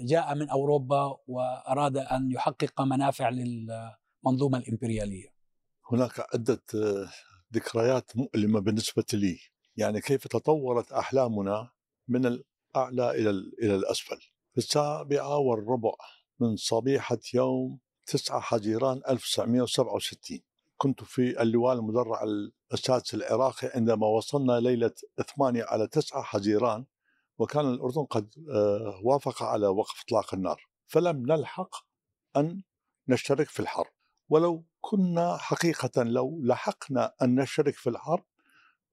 جاء 0.00 0.34
من 0.34 0.48
أوروبا 0.48 1.16
وأراد 1.26 1.96
أن 1.96 2.30
يحقق 2.30 2.80
منافع 2.80 3.28
للمنظومة 3.28 4.58
الإمبريالية. 4.58 5.28
هناك 5.92 6.26
عدة 6.34 6.62
ذكريات 7.54 8.16
مؤلمة 8.16 8.60
بالنسبة 8.60 9.04
لي. 9.12 9.38
يعني 9.76 10.00
كيف 10.00 10.28
تطورت 10.28 10.92
أحلامنا 10.92 11.70
من 12.08 12.26
الأعلى 12.26 13.10
إلى 13.10 13.30
إلى 13.62 13.74
الأسفل. 13.74 14.18
في 14.52 14.58
السابعة 14.58 15.38
والربع 15.38 15.92
من 16.40 16.56
صبيحة 16.56 17.18
يوم 17.34 17.78
9 18.06 18.40
حزيران 18.40 19.00
1967 19.08 20.40
كنت 20.76 21.04
في 21.04 21.42
اللواء 21.42 21.74
المدرع 21.74 22.24
السادس 22.72 23.14
العراقي 23.14 23.70
عندما 23.74 24.06
وصلنا 24.06 24.60
ليلة 24.60 24.92
8 25.36 25.64
على 25.64 25.86
9 25.86 26.22
حزيران 26.22 26.84
وكان 27.38 27.70
الأردن 27.70 28.04
قد 28.04 28.34
آه، 28.54 29.00
وافق 29.04 29.42
على 29.42 29.66
وقف 29.66 30.02
إطلاق 30.04 30.34
النار. 30.34 30.66
فلم 30.86 31.26
نلحق 31.32 31.74
أن 32.36 32.62
نشترك 33.08 33.48
في 33.48 33.60
الحرب. 33.60 33.92
ولو 34.28 34.64
كنا 34.80 35.36
حقيقة 35.36 36.02
لو 36.02 36.40
لحقنا 36.42 37.14
أن 37.22 37.40
نشترك 37.40 37.74
في 37.74 37.90
الحرب 37.90 38.24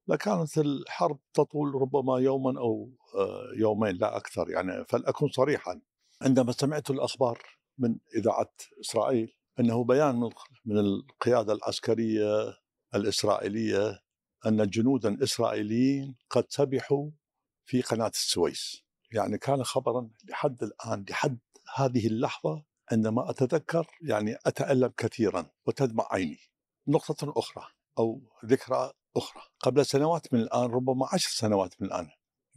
لكانت 0.08 0.58
الحرب 0.58 1.18
تطول 1.34 1.74
ربما 1.74 2.18
يوما 2.18 2.60
أو 2.60 2.90
آه، 3.14 3.52
يومين 3.56 3.96
لا 3.96 4.16
أكثر 4.16 4.50
يعني 4.50 4.84
فلأكن 4.84 5.28
صريحا. 5.28 5.80
عندما 6.22 6.52
سمعت 6.52 6.90
الأخبار 6.90 7.57
من 7.78 7.96
إذاعة 8.16 8.52
إسرائيل 8.80 9.32
أنه 9.60 9.84
بيان 9.84 10.30
من 10.64 10.78
القيادة 10.78 11.52
العسكرية 11.52 12.54
الإسرائيلية 12.94 14.00
أن 14.46 14.66
جنودا 14.66 15.22
إسرائيليين 15.22 16.16
قد 16.30 16.44
سبحوا 16.48 17.10
في 17.64 17.82
قناة 17.82 18.08
السويس. 18.08 18.82
يعني 19.12 19.38
كان 19.38 19.64
خبرا 19.64 20.10
لحد 20.24 20.62
الآن 20.62 21.04
لحد 21.10 21.38
هذه 21.76 22.06
اللحظة 22.06 22.64
عندما 22.92 23.30
أتذكر 23.30 23.86
يعني 24.02 24.36
أتألم 24.46 24.92
كثيرا 24.96 25.50
وتدمع 25.66 26.08
عيني. 26.10 26.38
نقطة 26.88 27.32
أخرى 27.36 27.64
أو 27.98 28.22
ذكرى 28.44 28.92
أخرى. 29.16 29.42
قبل 29.60 29.86
سنوات 29.86 30.34
من 30.34 30.40
الآن 30.40 30.70
ربما 30.70 31.08
عشر 31.12 31.30
سنوات 31.30 31.74
من 31.80 31.88
الآن 31.88 32.08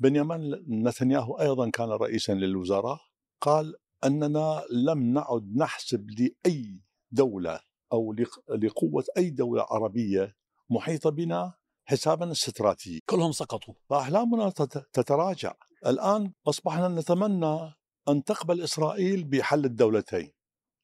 بنيامين 0.02 0.66
نتنياهو 0.88 1.40
أيضا 1.40 1.70
كان 1.70 1.90
رئيسا 1.90 2.32
للوزراء 2.32 3.00
قال 3.42 3.76
أننا 4.06 4.64
لم 4.72 5.14
نعد 5.14 5.56
نحسب 5.56 6.08
لأي 6.12 6.82
دولة 7.12 7.60
أو 7.94 8.14
لقوة 8.50 9.04
أي 9.18 9.30
دولة 9.30 9.66
عربية 9.70 10.36
محيطة 10.70 11.10
بنا 11.10 11.54
حسابا 11.86 12.32
استراتيجي 12.32 13.04
كلهم 13.06 13.32
سقطوا. 13.32 13.74
فأحلامنا 13.90 14.50
تتراجع. 14.94 15.54
الآن 15.86 16.34
أصبحنا 16.48 16.88
نتمنى 16.88 17.74
أن 18.10 18.24
تقبل 18.24 18.62
إسرائيل 18.62 19.24
بحل 19.24 19.66
الدولتين. 19.66 20.32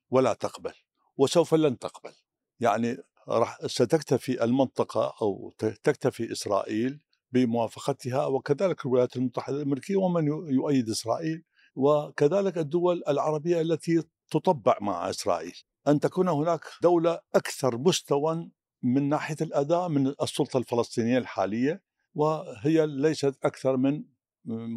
ولا 0.09 0.33
تقبل 0.33 0.73
وسوف 1.17 1.53
لن 1.53 1.79
تقبل. 1.79 2.13
يعني 2.59 2.97
راح 3.27 3.65
ستكتفي 3.65 4.43
المنطقة 4.43 5.13
أو 5.21 5.53
تكتفي 5.83 6.31
إسرائيل 6.31 6.99
بموافقتها 7.31 8.25
وكذلك 8.25 8.85
الولايات 8.85 9.15
المتحدة 9.15 9.57
الأمريكية 9.57 9.95
ومن 9.95 10.27
يؤيد 10.27 10.89
إسرائيل 10.89 11.43
وكذلك 11.77 12.57
الدول 12.57 13.03
العربية 13.07 13.61
التي 13.61 14.03
تطبع 14.31 14.77
مع 14.81 15.09
إسرائيل. 15.09 15.55
أن 15.87 15.99
تكون 15.99 16.27
هناك 16.27 16.61
دولة 16.81 17.19
أكثر 17.35 17.77
مستوى 17.77 18.51
من 18.83 19.09
ناحية 19.09 19.35
الأداء 19.41 19.89
من 19.89 20.07
السلطة 20.07 20.57
الفلسطينية 20.57 21.17
الحالية 21.17 21.83
وهي 22.15 22.87
ليست 22.87 23.45
أكثر 23.45 23.77
من 23.77 24.03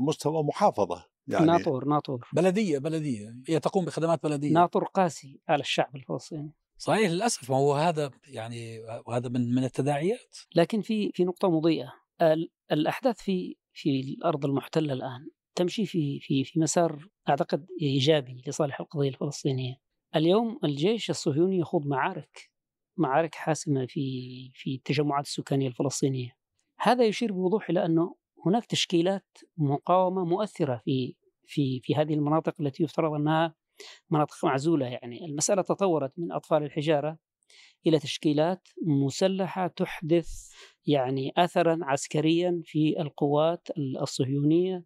مستوى 0.07 0.43
محافظة 0.43 1.07
يعني. 1.27 1.47
ناطور 1.47 1.85
ناطور. 1.85 2.29
بلدية 2.33 2.79
بلدية. 2.79 3.37
هي 3.49 3.61
تقوم 3.61 3.85
بخدمات 3.85 4.23
بلدية. 4.23 4.53
ناطور 4.53 4.85
قاسي 4.85 5.41
على 5.49 5.61
الشعب 5.61 5.97
الفلسطيني. 5.97 6.55
صحيح 6.79 7.11
للأسف. 7.11 7.51
ما 7.51 7.57
هو 7.57 7.75
هذا 7.75 8.11
يعني 8.29 8.81
وهذا 9.07 9.29
من 9.29 9.55
من 9.55 9.65
التداعيات. 9.65 10.37
لكن 10.57 10.81
في 10.81 11.11
في 11.15 11.25
نقطة 11.25 11.51
مضيئة. 11.51 11.93
الأحداث 12.73 13.21
في 13.21 13.57
في 13.73 14.01
الأرض 14.01 14.45
المحتلة 14.45 14.93
الآن 14.93 15.29
تمشي 15.55 15.87
في 15.87 16.21
في 16.21 16.45
في 16.45 16.61
مسار 16.61 17.09
أعتقد 17.29 17.67
إيجابي 17.83 18.43
لصالح 18.47 18.81
القضية 18.81 19.09
الفلسطينية. 19.09 19.77
اليوم 20.17 20.59
الجيش 20.65 21.11
الصهيوني 21.11 21.59
يخوض 21.59 21.87
معارك 21.87 22.51
معارك 22.97 23.35
حاسمة 23.35 23.87
في 23.87 24.51
في 24.55 24.75
التجمعات 24.75 25.25
السكانية 25.25 25.69
الفلسطينية. 25.69 26.37
هذا 26.81 27.05
يشير 27.05 27.33
بوضوح 27.33 27.71
إلى 27.71 27.85
أنه 27.85 28.15
هناك 28.47 28.67
تشكيلات 28.67 29.39
مقاومة 29.57 30.25
مؤثرة 30.25 30.83
في 30.85 31.17
في 31.47 31.81
في 31.81 31.95
هذه 31.95 32.15
المناطق 32.15 32.55
التي 32.61 32.83
يفترض 32.83 33.13
أنها 33.13 33.55
مناطق 34.11 34.45
معزولة 34.45 34.87
يعني 34.87 35.27
المسألة 35.27 35.63
تطورت 35.63 36.13
من 36.19 36.33
أطفال 36.33 36.63
الحجارة 36.63 37.19
إلى 37.87 37.99
تشكيلات 37.99 38.69
مسلحة 38.87 39.67
تحدث 39.67 40.29
يعني 40.87 41.33
اثرا 41.37 41.79
عسكريا 41.83 42.63
في 42.65 43.01
القوات 43.01 43.69
الصهيونية 44.03 44.85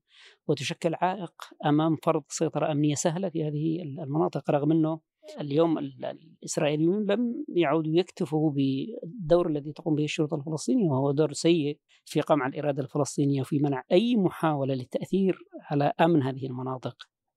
وتشكل 0.49 0.95
عائق 0.95 1.35
أمام 1.67 1.97
فرض 1.97 2.23
سيطرة 2.29 2.73
أمنية 2.73 2.95
سهلة 2.95 3.29
في 3.29 3.45
هذه 3.45 3.83
المناطق 3.83 4.51
رغم 4.51 4.73
إنه 4.73 5.01
اليوم 5.41 5.79
الإسرائيليون 5.79 7.05
لم 7.05 7.45
يعودوا 7.49 7.93
يكتفوا 7.95 8.51
بالدور 8.51 9.49
الذي 9.49 9.73
تقوم 9.73 9.95
به 9.95 10.05
الشرطة 10.05 10.35
الفلسطينية 10.35 10.91
وهو 10.91 11.11
دور 11.13 11.33
سيء 11.33 11.79
في 12.05 12.21
قمع 12.21 12.47
الإرادة 12.47 12.83
الفلسطينية 12.83 13.41
وفي 13.41 13.59
منع 13.59 13.85
أي 13.93 14.17
محاولة 14.17 14.75
للتأثير 14.75 15.39
على 15.71 15.93
أمن 16.01 16.23
هذه 16.23 16.47
المناطق. 16.47 16.97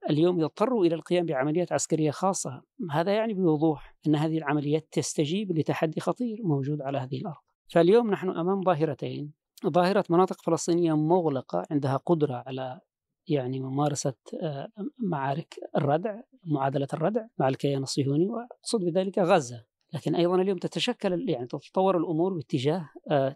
اليوم 0.09 0.39
يضطروا 0.39 0.85
إلى 0.85 0.95
القيام 0.95 1.25
بعمليات 1.25 1.71
عسكرية 1.71 2.11
خاصة، 2.11 2.61
هذا 2.91 3.13
يعني 3.15 3.33
بوضوح 3.33 3.95
إن 4.07 4.15
هذه 4.15 4.37
العمليات 4.37 4.87
تستجيب 4.91 5.57
لتحدي 5.57 6.01
خطير 6.01 6.37
موجود 6.43 6.81
على 6.81 6.97
هذه 6.97 7.17
الأرض. 7.17 7.41
فاليوم 7.71 8.11
نحن 8.11 8.29
أمام 8.29 8.61
ظاهرتين، 8.61 9.33
ظاهرة 9.67 10.03
مناطق 10.09 10.41
فلسطينية 10.41 10.93
مغلقة 10.93 11.63
عندها 11.71 11.97
قدرة 11.97 12.43
على 12.47 12.79
يعني 13.27 13.59
ممارسة 13.59 14.13
آه، 14.41 14.71
معارك 14.97 15.55
الردع 15.77 16.21
معادلة 16.43 16.87
الردع 16.93 17.25
مع 17.37 17.47
الكيان 17.47 17.83
الصهيوني 17.83 18.27
وأقصد 18.29 18.79
بذلك 18.79 19.19
غزة. 19.19 19.65
لكن 19.93 20.15
أيضا 20.15 20.41
اليوم 20.41 20.57
تتشكل 20.57 21.29
يعني 21.29 21.47
تتطور 21.47 21.97
الأمور 21.97 22.33
باتجاه 22.33 22.89
آه، 23.11 23.35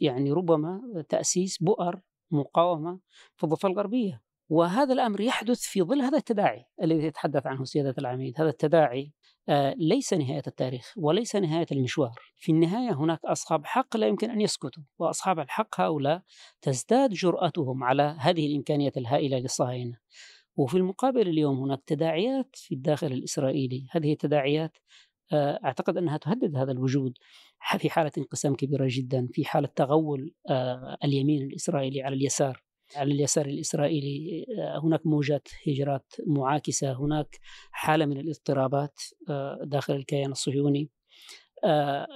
يعني 0.00 0.32
ربما 0.32 1.04
تأسيس 1.08 1.62
بؤر 1.62 2.00
مقاومة 2.30 3.00
في 3.36 3.44
الضفة 3.44 3.68
الغربية. 3.68 4.23
وهذا 4.48 4.92
الأمر 4.92 5.20
يحدث 5.20 5.60
في 5.60 5.82
ظل 5.82 6.02
هذا 6.02 6.18
التداعي 6.18 6.64
الذي 6.82 7.04
يتحدث 7.04 7.46
عنه 7.46 7.64
سيادة 7.64 7.94
العميد. 7.98 8.40
هذا 8.40 8.48
التداعي 8.48 9.12
آه، 9.48 9.74
ليس 9.78 10.12
نهاية 10.12 10.42
التاريخ 10.46 10.92
وليس 10.96 11.36
نهاية 11.36 11.66
المشوار. 11.72 12.12
في 12.36 12.52
النهاية 12.52 12.92
هناك 12.92 13.20
أصحاب 13.24 13.66
حق 13.66 13.96
لا 13.96 14.06
يمكن 14.06 14.30
أن 14.30 14.40
يسكتوا 14.40 14.82
وأصحاب 14.98 15.38
الحق 15.38 15.80
هؤلاء 15.80 16.22
تزداد 16.62 17.10
جرأتهم 17.10 17.84
على 17.84 18.16
هذه 18.18 18.46
الإمكانية 18.46 18.92
الهائلة 18.96 19.38
للصهاينة 19.38 19.98
وفي 20.56 20.76
المقابل 20.76 21.28
اليوم 21.28 21.58
هناك 21.58 21.82
تداعيات 21.86 22.50
في 22.54 22.74
الداخل 22.74 23.06
الإسرائيلي. 23.06 23.86
هذه 23.90 24.12
التداعيات 24.12 24.76
آه، 25.32 25.60
أعتقد 25.64 25.96
أنها 25.96 26.16
تهدد 26.16 26.56
هذا 26.56 26.72
الوجود 26.72 27.18
في 27.78 27.90
حالة 27.90 28.12
انقسام 28.18 28.54
كبيرة 28.54 28.86
جدا 28.90 29.28
في 29.32 29.44
حالة 29.44 29.68
تغول 29.76 30.34
آه، 30.50 30.96
اليمين 31.04 31.42
الإسرائيلي 31.42 32.02
على 32.02 32.16
اليسار. 32.16 32.63
على 32.96 33.14
اليسار 33.14 33.46
الإسرائيلي 33.46 34.46
آه، 34.58 34.78
هناك 34.84 35.06
موجات 35.06 35.48
هجرات 35.68 36.14
معاكسة 36.26 36.92
هناك 36.92 37.38
حالة 37.70 38.06
من 38.06 38.20
الاضطرابات 38.20 39.00
آه، 39.28 39.60
داخل 39.64 39.94
الكيان 39.94 40.30
الصهيوني. 40.30 40.90
آه، 41.64 42.06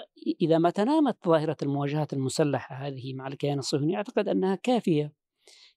إذا 0.40 0.58
ما 0.58 0.70
تنامت 0.70 1.16
ظاهرة 1.26 1.56
المواجهات 1.62 2.12
المسلحة 2.12 2.74
هذه 2.86 3.14
مع 3.14 3.26
الكيان 3.26 3.58
الصهيوني 3.58 3.96
أعتقد 3.96 4.28
أنها 4.28 4.54
كافية 4.54 5.12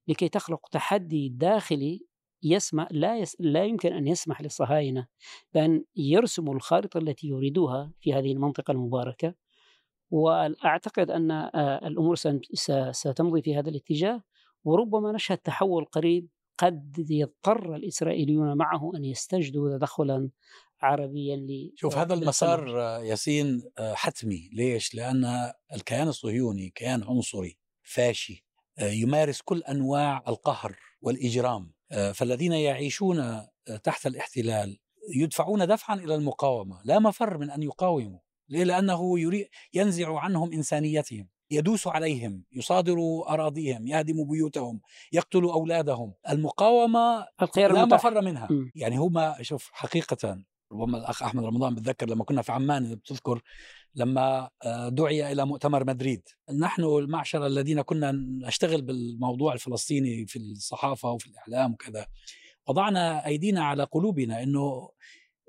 لكي 0.08 0.30
تخلق 0.30 0.70
تحدي 0.72 1.30
داخلي 1.30 2.06
يسمح 2.44 2.88
لا 2.92 3.18
يس 3.18 3.38
لا 3.40 3.66
يمكن 3.66 3.94
أن 3.94 4.08
يسمح 4.08 4.42
للصهاينه 4.42 5.08
بأن 5.54 5.84
يرسموا 5.96 6.56
الخارطة 6.56 6.98
التي 6.98 7.28
يريدوها 7.28 7.94
في 8.00 8.14
هذه 8.14 8.32
المنطقة 8.32 8.72
المباركة. 8.72 9.34
وأعتقد 10.12 11.12
أن 11.12 11.32
الأمور 11.86 12.16
ستمضي 12.92 13.42
في 13.42 13.56
هذا 13.56 13.70
الاتجاه. 13.70 14.24
وربما 14.64 15.12
نشهد 15.12 15.38
تحول 15.38 15.86
قريب 15.86 16.28
قد 16.58 17.06
يضطر 17.10 17.76
الإسرائيليون 17.76 18.58
معه 18.58 18.92
أن 18.96 19.06
يستجدوا 19.06 19.78
تدخلا 19.78 20.30
عربيا 20.82 21.36
ل 21.36 21.74
شوف 21.76 21.98
هذا 21.98 22.14
المسار 22.14 22.68
ياسين 23.04 23.64
آه، 23.78 23.94
حتمي 23.94 24.50
ليش؟ 24.54 24.96
لأن 24.96 25.52
الكيان 25.76 26.08
الصهيوني 26.08 26.70
كيان 26.70 27.04
عنصري 27.04 27.58
فاشي 27.84 28.46
آه، 28.80 28.90
يمارس 28.90 29.42
كل 29.42 29.64
أنواع 29.64 30.24
القهر 30.28 30.80
والإجرام 31.02 31.74
آه، 31.92 32.12
فالذين 32.12 32.52
يعيشون 32.52 33.48
تحت 33.84 34.08
الاحتلال 34.08 34.80
يدفعون 35.16 35.68
دفعا 35.68 35.96
إلى 35.96 36.16
المقاومة 36.16 36.82
لا 36.86 37.00
مفر 37.00 37.38
من 37.38 37.52
أن 37.52 37.64
يقاوموا 37.64 38.20
ليه؟ 38.50 38.64
لأنه 38.64 39.20
يريد 39.20 39.48
ينزع 39.74 40.20
عنهم 40.20 40.54
إنسانيتهم 40.54 41.28
يدوس 41.52 41.88
عليهم 41.88 42.44
يصادر 42.52 42.98
أراضيهم 43.30 43.88
يهدم 43.88 44.28
بيوتهم 44.28 44.82
يقتل 45.12 45.44
أولادهم 45.44 46.14
المقاومة 46.30 47.28
الخيار 47.42 47.74
لا 47.74 47.82
المتاح. 47.82 48.00
مفر 48.06 48.22
منها 48.22 48.48
م. 48.52 48.72
يعني 48.76 48.98
هما 48.98 49.36
شوف 49.42 49.70
حقيقة 49.74 50.38
ربما 50.72 50.98
الأخ 50.98 51.24
أحمد 51.24 51.44
رمضان 51.44 51.76
بتذكر 51.76 52.10
لما 52.10 52.24
كنا 52.24 52.42
في 52.42 52.52
عمان 52.52 52.86
إذا 52.86 52.96
بتذكر 52.96 53.42
لما 53.96 54.50
آه، 54.66 54.90
دعي 54.90 55.32
إلى 55.32 55.46
مؤتمر 55.46 55.84
مدريد 55.86 56.22
نحن 56.60 56.84
المعشر 56.84 57.46
الذين 57.46 57.82
كنا 57.82 58.12
نشتغل 58.48 58.82
بالموضوع 58.82 59.54
الفلسطيني 59.54 60.26
في 60.26 60.40
الصحافة 60.40 61.12
وفي 61.12 61.28
الإعلام 61.28 61.74
وكذا 61.74 62.08
وضعنا 62.68 63.26
أيدينا 63.26 63.64
على 63.64 63.84
قلوبنا 63.84 64.44
أنه 64.44 64.90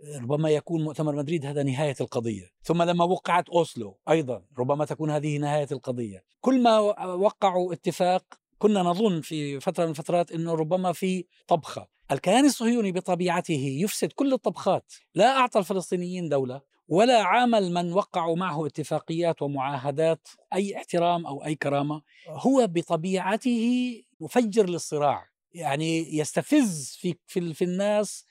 ربما 0.03 0.51
يكون 0.51 0.85
مؤتمر 0.85 1.17
مدريد 1.17 1.47
هذا 1.47 1.63
نهاية 1.63 1.95
القضية. 2.01 2.51
ثم 2.63 2.83
لما 2.83 3.05
وقعت 3.05 3.49
أوسلو 3.49 3.99
أيضا 4.11 4.45
ربما 4.59 4.85
تكون 4.85 5.11
هذه 5.11 5.39
نهاية 5.39 5.69
القضية. 5.73 6.25
كل 6.41 6.63
ما 6.63 6.79
وقعوا 7.05 7.73
اتفاق 7.73 8.25
كنا 8.59 8.83
نظن 8.83 9.21
في 9.21 9.61
فترة 9.61 9.85
من 9.85 9.91
الفترات 9.91 10.33
أنه 10.33 10.55
ربما 10.55 10.93
في 10.93 11.25
طبخة. 11.49 11.89
الكيان 12.13 12.45
الصهيوني 12.45 12.93
بطبيعته 12.93 13.79
يفسد 13.83 14.13
كل 14.13 14.33
الطبخات. 14.33 14.93
لا 15.15 15.37
أعطى 15.37 15.59
الفلسطينيين 15.59 16.29
دولة 16.29 16.61
ولا 16.89 17.23
عامل 17.23 17.73
من 17.73 17.93
وقعوا 17.93 18.37
معه 18.37 18.67
اتفاقيات 18.67 19.43
ومعاهدات 19.43 20.29
أي 20.55 20.77
احترام 20.77 21.27
أو 21.27 21.45
أي 21.45 21.55
كرامة. 21.55 22.03
هو 22.29 22.67
بطبيعته 22.67 24.03
مفجر 24.21 24.69
للصراع. 24.69 25.27
يعني 25.55 26.17
يستفز 26.17 26.97
في, 27.01 27.15
في, 27.27 27.55
في 27.55 27.65
الناس 27.65 28.25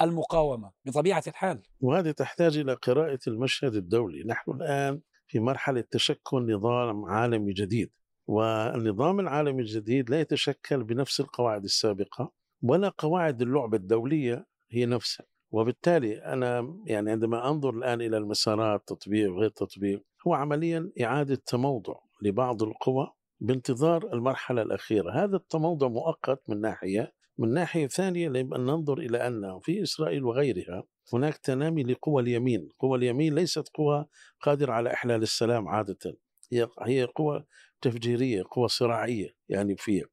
المقاومة 0.00 0.70
بطبيعة 0.84 1.22
الحال. 1.26 1.62
وهذه 1.80 2.10
تحتاج 2.10 2.58
إلى 2.58 2.74
قراءة 2.74 3.18
المشهد 3.26 3.74
الدولي. 3.74 4.24
نحن 4.24 4.50
الآن 4.50 5.00
في 5.26 5.40
مرحلة 5.40 5.84
تشكل 5.90 6.54
نظام 6.54 7.04
عالمي 7.04 7.52
جديد 7.52 7.90
والنظام 8.26 9.20
العالمي 9.20 9.62
الجديد 9.62 10.10
لا 10.10 10.20
يتشكل 10.20 10.84
بنفس 10.84 11.20
القواعد 11.20 11.64
السابقة 11.64 12.32
ولا 12.62 12.88
قواعد 12.98 13.42
اللعبة 13.42 13.76
الدولية 13.76 14.46
هي 14.70 14.86
نفسها. 14.86 15.26
وبالتالي 15.50 16.24
أنا 16.24 16.78
يعني 16.86 17.10
عندما 17.10 17.48
أنظر 17.48 17.70
الآن 17.70 18.00
إلى 18.00 18.16
المسارات 18.16 18.88
تطبيق 18.88 19.32
وغير 19.32 19.50
تطبيق 19.50 20.04
هو 20.26 20.34
عمليا 20.34 20.90
إعادة 21.02 21.34
تموضع 21.34 21.94
لبعض 22.22 22.62
القوى 22.62 23.12
بانتظار 23.40 24.12
المرحلة 24.12 24.62
الأخيرة. 24.62 25.24
هذا 25.24 25.36
التموضع 25.36 25.88
مؤقت 25.88 26.42
من 26.48 26.60
ناحية 26.60 27.12
من 27.38 27.54
ناحية 27.54 27.86
ثانية 27.86 28.26
يجب 28.26 28.54
أن 28.54 28.60
ننظر 28.60 28.98
إلى 28.98 29.26
أن 29.26 29.60
في 29.62 29.82
إسرائيل 29.82 30.24
وغيرها 30.24 30.84
هناك 31.12 31.36
تنامي 31.36 31.82
لقوى 31.82 32.22
اليمين 32.22 32.68
قوى 32.78 32.98
اليمين 32.98 33.34
ليست 33.34 33.68
قوى 33.74 34.06
قادرة 34.40 34.72
على 34.72 34.92
إحلال 34.92 35.22
السلام 35.22 35.68
عادة 35.68 36.16
هي 36.52 36.68
هي 36.82 37.04
قوى 37.04 37.44
تفجيرية 37.80 38.42
قوى 38.50 38.68
صراعية 38.68 39.36
يعني 39.48 39.76
فيها 39.76 40.06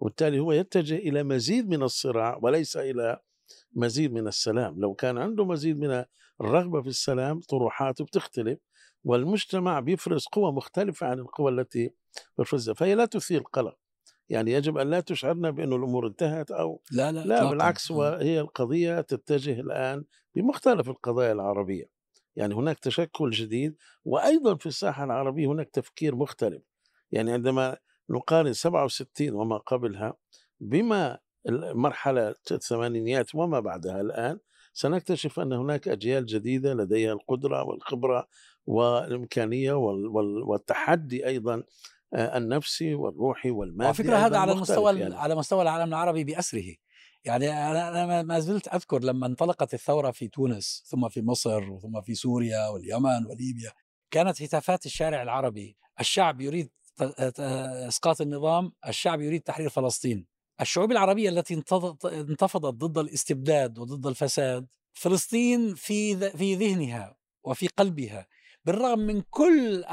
وبالتالي 0.00 0.38
هو 0.38 0.52
يتجه 0.52 0.96
إلى 0.96 1.22
مزيد 1.22 1.68
من 1.68 1.82
الصراع 1.82 2.38
وليس 2.42 2.76
إلى 2.76 3.20
مزيد 3.72 4.12
من 4.12 4.26
السلام. 4.28 4.80
لو 4.80 4.94
كان 4.94 5.18
عنده 5.18 5.44
مزيد 5.44 5.78
من 5.78 6.04
الرغبة 6.40 6.82
في 6.82 6.88
السلام 6.88 7.40
طروحاته 7.40 8.04
بتختلف 8.04 8.58
والمجتمع 9.04 9.80
بيفرز 9.80 10.24
قوى 10.24 10.52
مختلفة 10.52 11.06
عن 11.06 11.18
القوى 11.18 11.52
التي 11.52 11.90
بيفرزها 12.38 12.74
فهي 12.74 12.94
لا 12.94 13.04
تثير 13.04 13.40
قلق. 13.40 13.76
يعني 14.28 14.52
يجب 14.52 14.78
أن 14.78 14.90
لا 14.90 15.00
تشعرنا 15.00 15.50
بأن 15.50 15.72
الأمور 15.72 16.06
انتهت 16.06 16.50
أو 16.50 16.82
لا 16.90 17.12
لا 17.12 17.24
لا 17.26 17.50
بالعكس 17.50 17.90
وهي 17.90 18.40
القضية 18.40 19.00
تتجه 19.00 19.60
الآن 19.60 20.04
بمختلف 20.34 20.88
القضايا 20.88 21.32
العربية. 21.32 21.90
يعني 22.36 22.54
هناك 22.54 22.78
تشكل 22.78 23.30
جديد 23.30 23.76
وأيضا 24.04 24.56
في 24.56 24.66
الساحة 24.66 25.04
العربية 25.04 25.46
هناك 25.46 25.70
تفكير 25.70 26.14
مختلف. 26.14 26.62
يعني 27.12 27.32
عندما 27.32 27.76
نقارن 28.10 28.52
67 28.52 29.30
وما 29.34 29.56
قبلها 29.56 30.14
بما 30.60 31.18
المرحله 31.48 32.34
الثمانينيات 32.50 33.34
وما 33.34 33.60
بعدها 33.60 34.00
الآن 34.00 34.38
سنكتشف 34.72 35.40
أن 35.40 35.52
هناك 35.52 35.88
أجيال 35.88 36.26
جديدة 36.26 36.74
لديها 36.74 37.12
القدرة 37.12 37.64
والخبرة 37.64 38.28
والإمكانية 38.66 39.72
والتحدي 40.46 41.26
أيضا 41.26 41.54
آه، 41.54 41.64
النفسي 42.14 42.94
والروحي 42.94 43.50
والمادي 43.50 43.90
وفكرة 43.90 44.16
هذا 44.16 44.38
على 44.38 44.54
مستوى 44.54 44.98
يعني. 44.98 45.14
على 45.14 45.34
مستوى 45.34 45.62
العالم 45.62 45.88
العربي 45.88 46.24
بأسره. 46.24 46.74
يعني 47.24 47.50
أنا 47.50 48.22
ما 48.22 48.40
زلت 48.40 48.68
أذكر 48.68 49.02
لما 49.02 49.26
انطلقت 49.26 49.74
الثورة 49.74 50.10
في 50.10 50.28
تونس 50.28 50.84
ثم 50.86 51.08
في 51.08 51.22
مصر 51.22 51.70
وثم 51.70 52.00
في 52.00 52.14
سوريا 52.14 52.68
واليمن 52.68 53.26
وليبيا 53.26 53.72
كانت 54.10 54.42
هتافات 54.42 54.86
الشارع 54.86 55.22
العربي. 55.22 55.76
الشعب 56.00 56.40
يريد 56.40 56.70
إسقاط 57.00 58.20
النظام 58.20 58.72
الشعب 58.88 59.20
يريد 59.20 59.40
تحرير 59.40 59.68
فلسطين. 59.68 60.26
الشعوب 60.60 60.92
العربية 60.92 61.28
التي 61.28 61.54
انتفضت 62.04 62.84
ضد 62.84 62.98
الاستبداد 62.98 63.78
وضد 63.78 64.06
الفساد 64.06 64.66
فلسطين 64.92 65.74
في 65.74 66.16
في 66.30 66.54
ذهنها 66.54 67.16
وفي 67.44 67.66
قلبها. 67.66 68.26
بالرغم 68.66 68.98
من 68.98 69.22
كل 69.30 69.84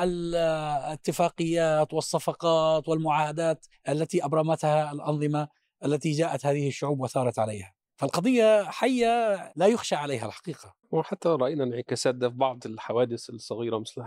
الاتفاقيات 0.84 1.94
والصفقات 1.94 2.90
والمعاهدات 2.90 3.66
التي 3.90 4.26
أبرمتها 4.26 4.92
الأنظمة 4.92 5.48
التي 5.86 6.12
جاءت 6.12 6.46
هذه 6.46 6.68
الشعوب 6.68 7.00
وثارت 7.00 7.40
عليها. 7.40 7.74
فالقضية 7.96 8.64
حية 8.64 9.36
لا 9.56 9.68
يخشى 9.68 9.96
عليها 9.96 10.26
الحقيقة 10.26 10.74
وحتى 10.92 11.30
رأينا 11.30 11.64
انعكاسات 11.64 12.16
ده 12.16 12.30
في 12.30 12.36
بعض 12.36 12.66
الحوادث 12.66 13.30
الصغيرة 13.30 13.80
مثل 13.80 14.02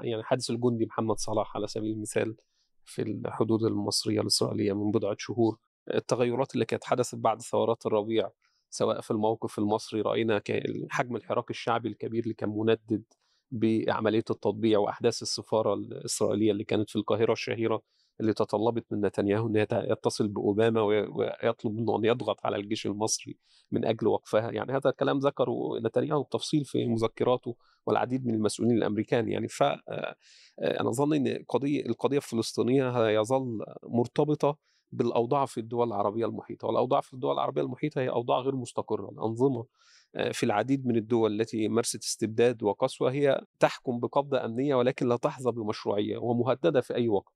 يعني 0.00 0.22
حادث 0.22 0.50
الجندي 0.50 0.86
محمد 0.86 1.18
صلاح 1.18 1.56
على 1.56 1.66
سبيل 1.66 1.90
المثال 1.90 2.36
في 2.84 3.02
الحدود 3.02 3.62
المصرية 3.62 4.20
الإسرائيلية 4.20 4.72
من 4.72 4.90
بضعة 4.90 5.16
شهور 5.18 5.58
التغيرات 5.94 6.54
اللي 6.54 6.64
كانت 6.64 6.84
حدثت 6.84 7.14
بعد 7.14 7.42
ثورات 7.42 7.86
الربيع 7.86 8.30
سواء 8.70 9.00
في 9.00 9.10
الموقف 9.10 9.58
المصري 9.58 10.00
رأينا 10.00 10.42
حجم 10.90 11.16
الحراك 11.16 11.50
الشعبي 11.50 11.88
الكبير 11.88 12.22
اللي 12.22 12.34
كان 12.34 12.48
مندد 12.48 13.04
بعملية 13.52 14.24
التطبيع 14.30 14.78
وأحداث 14.78 15.22
السفارة 15.22 15.74
الإسرائيلية 15.74 16.52
اللي 16.52 16.64
كانت 16.64 16.90
في 16.90 16.96
القاهرة 16.96 17.32
الشهيرة 17.32 17.82
اللي 18.20 18.34
تطلبت 18.34 18.84
من 18.90 19.00
نتنياهو 19.00 19.46
إن 19.46 19.66
يتصل 19.72 20.28
بأوباما 20.28 20.80
ويطلب 20.82 21.72
منه 21.72 21.98
أن 21.98 22.04
يضغط 22.04 22.46
على 22.46 22.56
الجيش 22.56 22.86
المصري 22.86 23.38
من 23.72 23.84
أجل 23.84 24.06
وقفها. 24.06 24.50
يعني 24.50 24.72
هذا 24.72 24.90
الكلام 24.90 25.18
ذكره 25.18 25.78
نتنياهو 25.84 26.22
بتفصيل 26.22 26.64
في 26.64 26.86
مذكراته 26.86 27.56
والعديد 27.86 28.26
من 28.26 28.34
المسؤولين 28.34 28.76
الأمريكان 28.76 29.28
يعني. 29.28 29.48
ف 29.48 29.62
آه، 29.62 30.16
أنا 30.58 30.88
أظن 30.88 31.14
إن 31.14 31.44
قضية 31.48 31.86
القضية 31.86 32.16
الفلسطينية 32.16 33.08
يظل 33.08 33.64
مرتبطة 33.82 34.56
بالأوضاع 34.92 35.46
في 35.46 35.58
الدول 35.60 35.88
العربية 35.88 36.26
المحيطة 36.26 36.66
والأوضاع 36.66 37.00
في 37.00 37.14
الدول 37.14 37.34
العربية 37.34 37.62
المحيطة 37.62 38.00
هي 38.00 38.08
أوضاع 38.08 38.38
غير 38.38 38.56
مستقرة. 38.56 39.10
الأنظمة 39.10 39.66
آه، 40.14 40.32
في 40.32 40.42
العديد 40.42 40.86
من 40.86 40.96
الدول 40.96 41.40
التي 41.40 41.68
مارست 41.68 42.04
استبداد 42.04 42.62
وقسوة 42.62 43.12
هي 43.12 43.40
تحكم 43.60 44.00
بقبضة 44.00 44.44
أمنية 44.44 44.74
ولكن 44.74 45.08
لا 45.08 45.16
تحظى 45.16 45.50
بمشروعية 45.50 46.18
ومهددة 46.18 46.80
في 46.80 46.94
أي 46.94 47.08
وقت. 47.08 47.32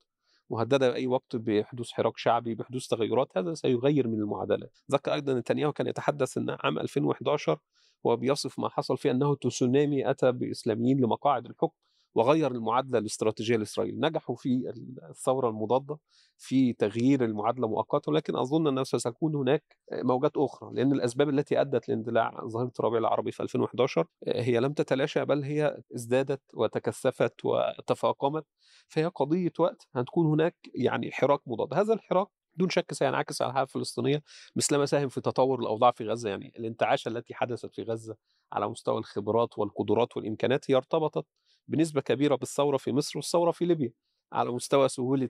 مهددة 0.51 0.91
بأي 0.91 1.07
وقت 1.07 1.37
بحدوث 1.37 1.91
حراك 1.91 2.19
شعبي 2.19 2.55
بحدوث 2.55 2.87
تغيرات 2.87 3.39
هذا 3.39 3.55
سيغير 3.55 4.09
من 4.09 4.19
المعادلة. 4.19 4.69
ذكر 4.93 5.15
أيضا 5.15 5.35
نتنياهو 5.35 5.73
كان 5.73 5.87
يتحدث 5.87 6.39
أن 6.39 6.57
عام 6.61 6.79
2011 6.79 7.59
هو 8.07 8.17
بيصف 8.17 8.59
ما 8.59 8.69
حصل 8.69 8.99
فيه 8.99 9.11
أنه 9.11 9.35
تسونامي 9.35 10.11
أتى 10.11 10.33
بإسلاميين 10.33 11.01
لمقاعد 11.01 11.47
الحكم. 11.47 11.77
وغير 12.17 12.51
المعادلة 12.53 12.99
الاستراتيجية 12.99 13.57
لإسرائيل. 13.57 14.01
نجحوا 14.01 14.37
في 14.37 14.73
الثورة 15.11 15.49
المضادة 15.49 15.99
في 16.39 16.73
تغيير 16.73 17.25
المعادلة 17.25 17.69
مؤقتا 17.69 18.11
ولكن 18.11 18.37
أظن 18.37 18.67
أنه 18.67 18.85
ستكون 18.85 19.35
هناك 19.35 19.77
موجات 19.93 20.37
أخرى 20.37 20.71
لأن 20.75 20.93
الأسباب 20.93 21.29
التي 21.29 21.61
أدت 21.61 21.89
لاندلاع 21.89 22.41
ظاهرة 22.47 22.73
الربيع 22.81 22.99
العربي 22.99 23.33
في 23.33 23.43
2011 23.43 24.07
هي 24.29 24.61
لم 24.61 24.73
تتلاشى 24.73 25.25
بل 25.25 25.43
هي 25.45 25.79
ازدادت 25.95 26.43
وتكثفت 26.55 27.35
وتفاقمت. 27.45 28.45
فهي 28.89 29.07
قضية 29.07 29.53
وقت 29.59 29.89
هتكون 29.95 30.27
هناك 30.27 30.57
يعني 30.75 31.13
حراك 31.13 31.41
مضاد. 31.47 31.75
هذا 31.75 31.95
الحراك 31.95 32.27
بدون 32.57 32.69
شك 32.71 32.93
سينعكس 32.93 33.43
على 33.43 33.51
الحاله 33.51 33.65
الفلسطينية 33.65 34.23
مثلما 34.57 34.87
ساهم 34.87 35.09
في 35.09 35.21
تطور 35.21 35.61
الأوضاع 35.61 35.91
في 35.91 36.05
غزة. 36.05 36.31
يعني 36.31 36.53
الانتعاشه 36.59 37.09
التي 37.09 37.35
حدثت 37.35 37.75
في 37.75 37.83
غزة 37.83 38.17
على 38.53 38.69
مستوى 38.69 38.99
الخبرات 38.99 39.59
والقدرات 39.59 40.17
والإمكانات 40.17 40.71
هي 40.71 40.77
ارتبطت 40.77 41.27
بنسبة 41.69 42.01
كبيرة 42.01 42.35
بالثورة 42.37 42.77
في 42.77 42.93
مصر 42.93 43.19
والثورة 43.19 43.51
في 43.51 43.65
ليبيا 43.65 43.93
على 44.33 44.51
مستوى 44.53 44.89
سهولة 44.89 45.29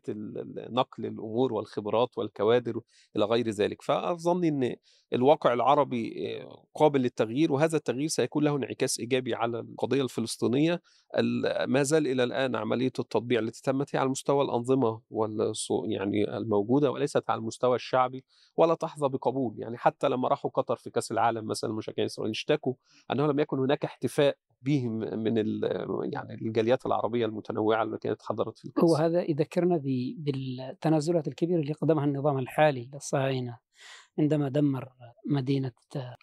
نقل 0.70 1.06
الأمور 1.06 1.52
والخبرات 1.52 2.18
والكوادر 2.18 2.80
إلى 3.16 3.24
غير 3.24 3.48
ذلك. 3.50 3.82
فأظن 3.82 4.44
إن 4.44 4.76
الواقع 5.12 5.52
العربي 5.52 6.36
آه، 6.42 6.64
قابل 6.74 7.00
للتغيير 7.00 7.52
وهذا 7.52 7.76
التغيير 7.76 8.08
سيكون 8.08 8.44
له 8.44 8.56
انعكاس 8.56 9.00
إيجابي 9.00 9.34
على 9.34 9.60
القضية 9.60 10.02
الفلسطينية. 10.02 10.82
ال- 11.18 11.70
ما 11.70 11.82
زال 11.82 12.06
إلى 12.06 12.24
الآن 12.24 12.56
عملية 12.56 12.86
التطبيع 12.86 13.40
التي 13.40 13.62
تمت 13.62 13.96
هي 13.96 14.00
على 14.00 14.08
مستوى 14.08 14.44
الأنظمة 14.44 15.00
يعني 15.86 16.36
الموجودة 16.36 16.90
وليست 16.90 17.30
على 17.30 17.38
المستوى 17.38 17.76
الشعبي 17.76 18.24
ولا 18.56 18.74
تحظى 18.74 19.08
بقبول. 19.08 19.54
يعني 19.58 19.78
حتى 19.78 20.08
لما 20.08 20.28
راحوا 20.28 20.50
قطر 20.50 20.76
في 20.76 20.90
كأس 20.90 21.12
العالم 21.12 21.46
مثلا 21.46 21.70
المشجعين 21.70 22.00
الاسرائيليين 22.06 22.30
اشتكوا 22.34 22.74
أنه 23.12 23.26
لم 23.26 23.40
يكن 23.40 23.58
هناك 23.58 23.84
احتفاء 23.84 24.36
بهم 24.66 24.92
من 24.98 25.38
ال- 25.38 25.64
يعني 26.12 26.34
الجاليات 26.34 26.86
العربية 26.86 27.26
المتنوعة 27.26 27.82
اللي 27.82 27.98
كانت 27.98 28.22
حضرت 28.22 28.58
في 28.58 28.64
الكأس. 28.64 28.84
هو 28.84 28.94
هذا 28.96 29.30
يذكرنا 29.30 29.76
بالتنازلات 30.18 31.28
الكبيرة 31.28 31.60
اللي 31.60 31.72
قدمها 31.72 32.04
النظام 32.04 32.38
الحالي 32.38 32.90
للصهاينة 32.92 33.58
عندما 34.18 34.48
دمر 34.48 34.88
مدينة 35.30 35.72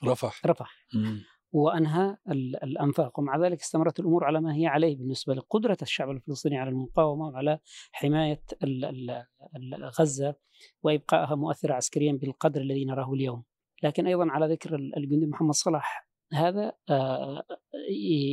رفح. 0.06 0.46
رفح. 0.46 0.72
مم. 0.96 1.20
وأنهى 1.52 2.18
ال- 2.30 2.64
الأنفاق. 2.64 3.20
ومع 3.20 3.38
ذلك 3.38 3.60
استمرت 3.62 4.00
الأمور 4.00 4.24
على 4.24 4.42
ما 4.42 4.56
هي 4.56 4.68
عليه 4.68 4.98
بالنسبة 4.98 5.34
لقدرة 5.34 5.78
الشعب 5.82 6.10
الفلسطيني 6.10 6.58
على 6.58 6.70
المقاومة 6.70 7.28
وعلى 7.28 7.60
حماية 7.92 8.42
ال- 8.64 8.86
ال- 8.86 9.26
ال- 9.56 9.92
غزة 10.00 10.36
وإبقائها 10.84 11.36
مؤثرة 11.36 11.74
عسكريا 11.74 12.14
بالقدر 12.22 12.62
الذي 12.62 12.86
نراه 12.86 13.14
اليوم. 13.14 13.44
لكن 13.84 14.08
أيضا 14.08 14.26
على 14.32 14.54
ذكر 14.54 14.76
ال- 14.76 14.98
الجندي 14.98 15.26
محمد 15.26 15.54
صلاح 15.54 16.08
هذا 16.34 16.74
آه، 16.90 17.44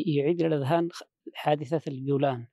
يعيد 0.06 0.40
إلى 0.40 0.46
الأذهان 0.46 0.88
حادثة 1.34 1.82
الجولان. 1.88 2.46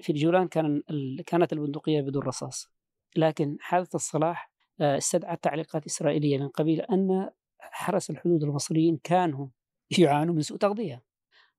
في 0.00 0.12
الجولان 0.12 0.48
كان 0.48 0.82
كانت 1.26 1.52
البندقية 1.52 2.00
بدون 2.00 2.22
رصاص. 2.22 2.68
لكن 3.16 3.56
حادثة 3.60 3.96
الصلاح 3.96 4.52
آه، 4.80 4.96
استدعت 4.96 5.44
تعليقات 5.44 5.86
إسرائيلية 5.86 6.38
من 6.38 6.48
قبيل 6.48 6.80
أن 6.80 7.30
حرس 7.58 8.10
الحدود 8.10 8.42
المصريين 8.42 8.96
كانوا 9.04 9.48
يعانوا 9.98 10.34
من 10.34 10.40
سوء 10.40 10.58
تغذية. 10.58 11.04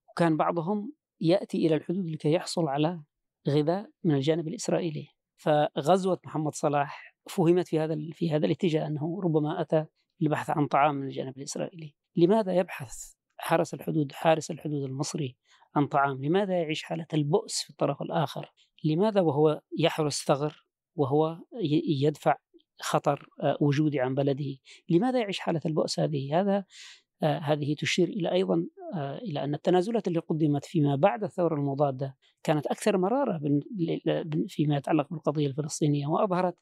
وكان 0.10 0.38
بعضهم 0.38 0.93
يأتي 1.21 1.67
إلى 1.67 1.75
الحدود 1.75 2.06
لكي 2.06 2.34
يحصل 2.34 2.67
على 2.67 3.01
غذاء 3.49 3.89
من 4.04 4.15
الجانب 4.15 4.47
الإسرائيلي. 4.47 5.08
فغزوة 5.36 6.19
محمد 6.25 6.54
صلاح 6.54 7.15
فهمت 7.30 7.67
في 7.67 7.80
هذا 7.80 7.97
في 8.13 8.32
هذا 8.32 8.45
الاتجاه 8.45 8.88
أنه 8.88 9.21
ربما 9.21 9.62
أتى 9.62 9.86
للبحث 10.21 10.49
عن 10.49 10.67
طعام 10.67 10.95
من 10.95 11.08
الجانب 11.08 11.38
الإسرائيلي. 11.38 11.95
لماذا 12.15 12.54
يبحث؟ 12.54 13.21
حرس 13.41 13.73
الحدود 13.73 14.12
حارس 14.12 14.51
الحدود 14.51 14.84
المصري 14.84 15.36
عن 15.75 15.88
طعام 15.88 16.25
لماذا 16.25 16.62
يعيش 16.62 16.84
حالة 16.84 17.08
البؤس 17.13 17.62
في 17.62 17.69
الطرف 17.69 18.01
الآخر؟ 18.01 18.54
لماذا 18.84 19.21
وهو 19.21 19.62
يحرس 19.80 20.25
ثغر 20.25 20.65
وهو 20.95 21.38
يدفع 22.01 22.36
خطر 22.82 23.30
آه، 23.43 23.58
وجودي 23.62 23.99
عن 23.99 24.15
بلده؟ 24.15 24.58
لماذا 24.89 25.19
يعيش 25.19 25.39
حالة 25.39 25.62
البؤس 25.65 25.99
هذه؟ 25.99 26.41
هذا 26.41 26.65
آه، 27.23 27.38
هذه 27.39 27.75
تشير 27.80 28.08
إلى 28.08 28.32
أيضا 28.32 28.67
آه، 28.95 29.17
إلى 29.17 29.43
أن 29.43 29.54
التنازلات 29.54 30.08
اللي 30.08 30.19
قدمت 30.19 30.65
فيما 30.65 30.95
بعد 30.95 31.23
الثورة 31.23 31.56
المضادة 31.56 32.17
كانت 32.43 32.67
أكثر 32.67 32.97
مرارة 32.97 33.39
فيما 34.47 34.77
يتعلق 34.77 35.08
بالقضية 35.10 35.47
الفلسطينية 35.47 36.08
وأظهرت 36.08 36.56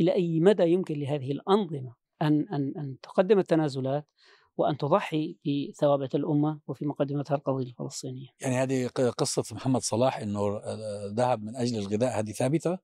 إلى 0.00 0.14
أي 0.14 0.40
مدى 0.40 0.62
يمكن 0.62 0.94
لهذه 0.94 1.32
الأنظمة 1.32 1.94
أن 2.22 2.48
أن 2.52 2.72
أن 2.76 2.96
تقدم 3.02 3.38
التنازلات 3.38 4.08
وأن 4.56 4.76
تضحي 4.76 5.36
بثوابت 5.46 6.14
الأمة 6.14 6.60
وفي 6.66 6.86
مقدمتها 6.86 7.34
القضية 7.34 7.64
الفلسطينية. 7.66 8.26
يعني 8.40 8.54
هذه 8.56 8.86
ق- 8.86 9.00
قصة 9.00 9.54
محمد 9.54 9.80
صلاح 9.80 10.18
إنه 10.18 10.40
آه، 10.40 11.12
ذهب 11.16 11.42
من 11.42 11.56
أجل 11.56 11.78
الغذاء. 11.78 12.18
هذه 12.20 12.30
ثابتة؟ 12.32 12.78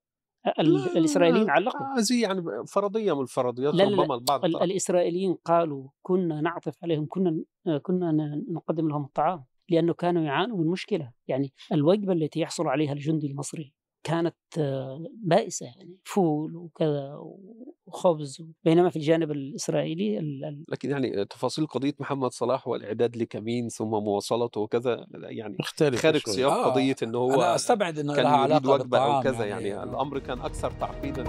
الإسرائيليين 0.96 1.50
علقوا. 1.50 1.86
هذه 1.98 2.22
يعني 2.22 2.42
فرضية 2.66 3.12
من 3.16 3.22
الفرضيات 3.22 3.74
لا،. 3.74 3.84
ربما 3.84 4.14
البعض 4.14 4.44
ال- 4.44 4.62
الإسرائيليين 4.62 5.34
قالوا 5.44 5.88
كنا 6.02 6.40
نعطف 6.40 6.74
عليهم 6.84 7.06
كنا 7.10 7.42
كنا 7.82 8.42
نقدم 8.50 8.88
لهم 8.88 9.04
الطعام 9.04 9.44
لأنه 9.68 9.94
كانوا 9.94 10.22
يعانوا 10.22 10.58
من 10.58 10.66
مشكلة. 10.66 11.12
يعني 11.28 11.52
الوجبة 11.72 12.12
التي 12.12 12.40
يحصل 12.40 12.66
عليها 12.68 12.92
الجندي 12.92 13.26
المصري 13.26 13.74
كانت 14.04 14.34
آه، 14.58 15.06
بائسة 15.24 15.66
يعني 15.66 15.96
فول 16.04 16.56
وكذا 16.56 17.18
وخبز 17.86 18.42
بينما 18.64 18.90
في 18.90 18.96
الجانب 18.96 19.30
الإسرائيلي 19.30 20.18
ال- 20.18 20.64
لكن 20.68 20.90
يعني 20.90 21.24
تفاصيل 21.24 21.66
قضية 21.66 21.94
محمد 22.00 22.30
صلاح 22.32 22.68
والإعداد 22.68 23.16
لكمين 23.16 23.68
ثم 23.68 23.88
مواصلته 23.90 24.60
وكذا 24.60 25.06
يعني 25.14 25.56
مختلف 25.60 26.00
خارج 26.02 26.20
شوي. 26.20 26.34
سياق 26.34 26.52
آه، 26.52 26.70
قضية 26.70 26.96
انه 27.02 27.18
هو 27.18 27.34
أنا 27.34 27.54
أستبعد 27.54 27.98
إنه 27.98 28.14
كان 28.14 28.24
يريد 28.26 28.36
علاقة 28.38 28.72
أو 28.72 28.78
بالطعام 28.78 29.22
كذا 29.22 29.44
يعني, 29.44 29.74
آه. 29.74 29.84
الأمر 29.84 30.18
كان 30.18 30.40
أكثر 30.40 30.70
تعقيدا 30.70 31.24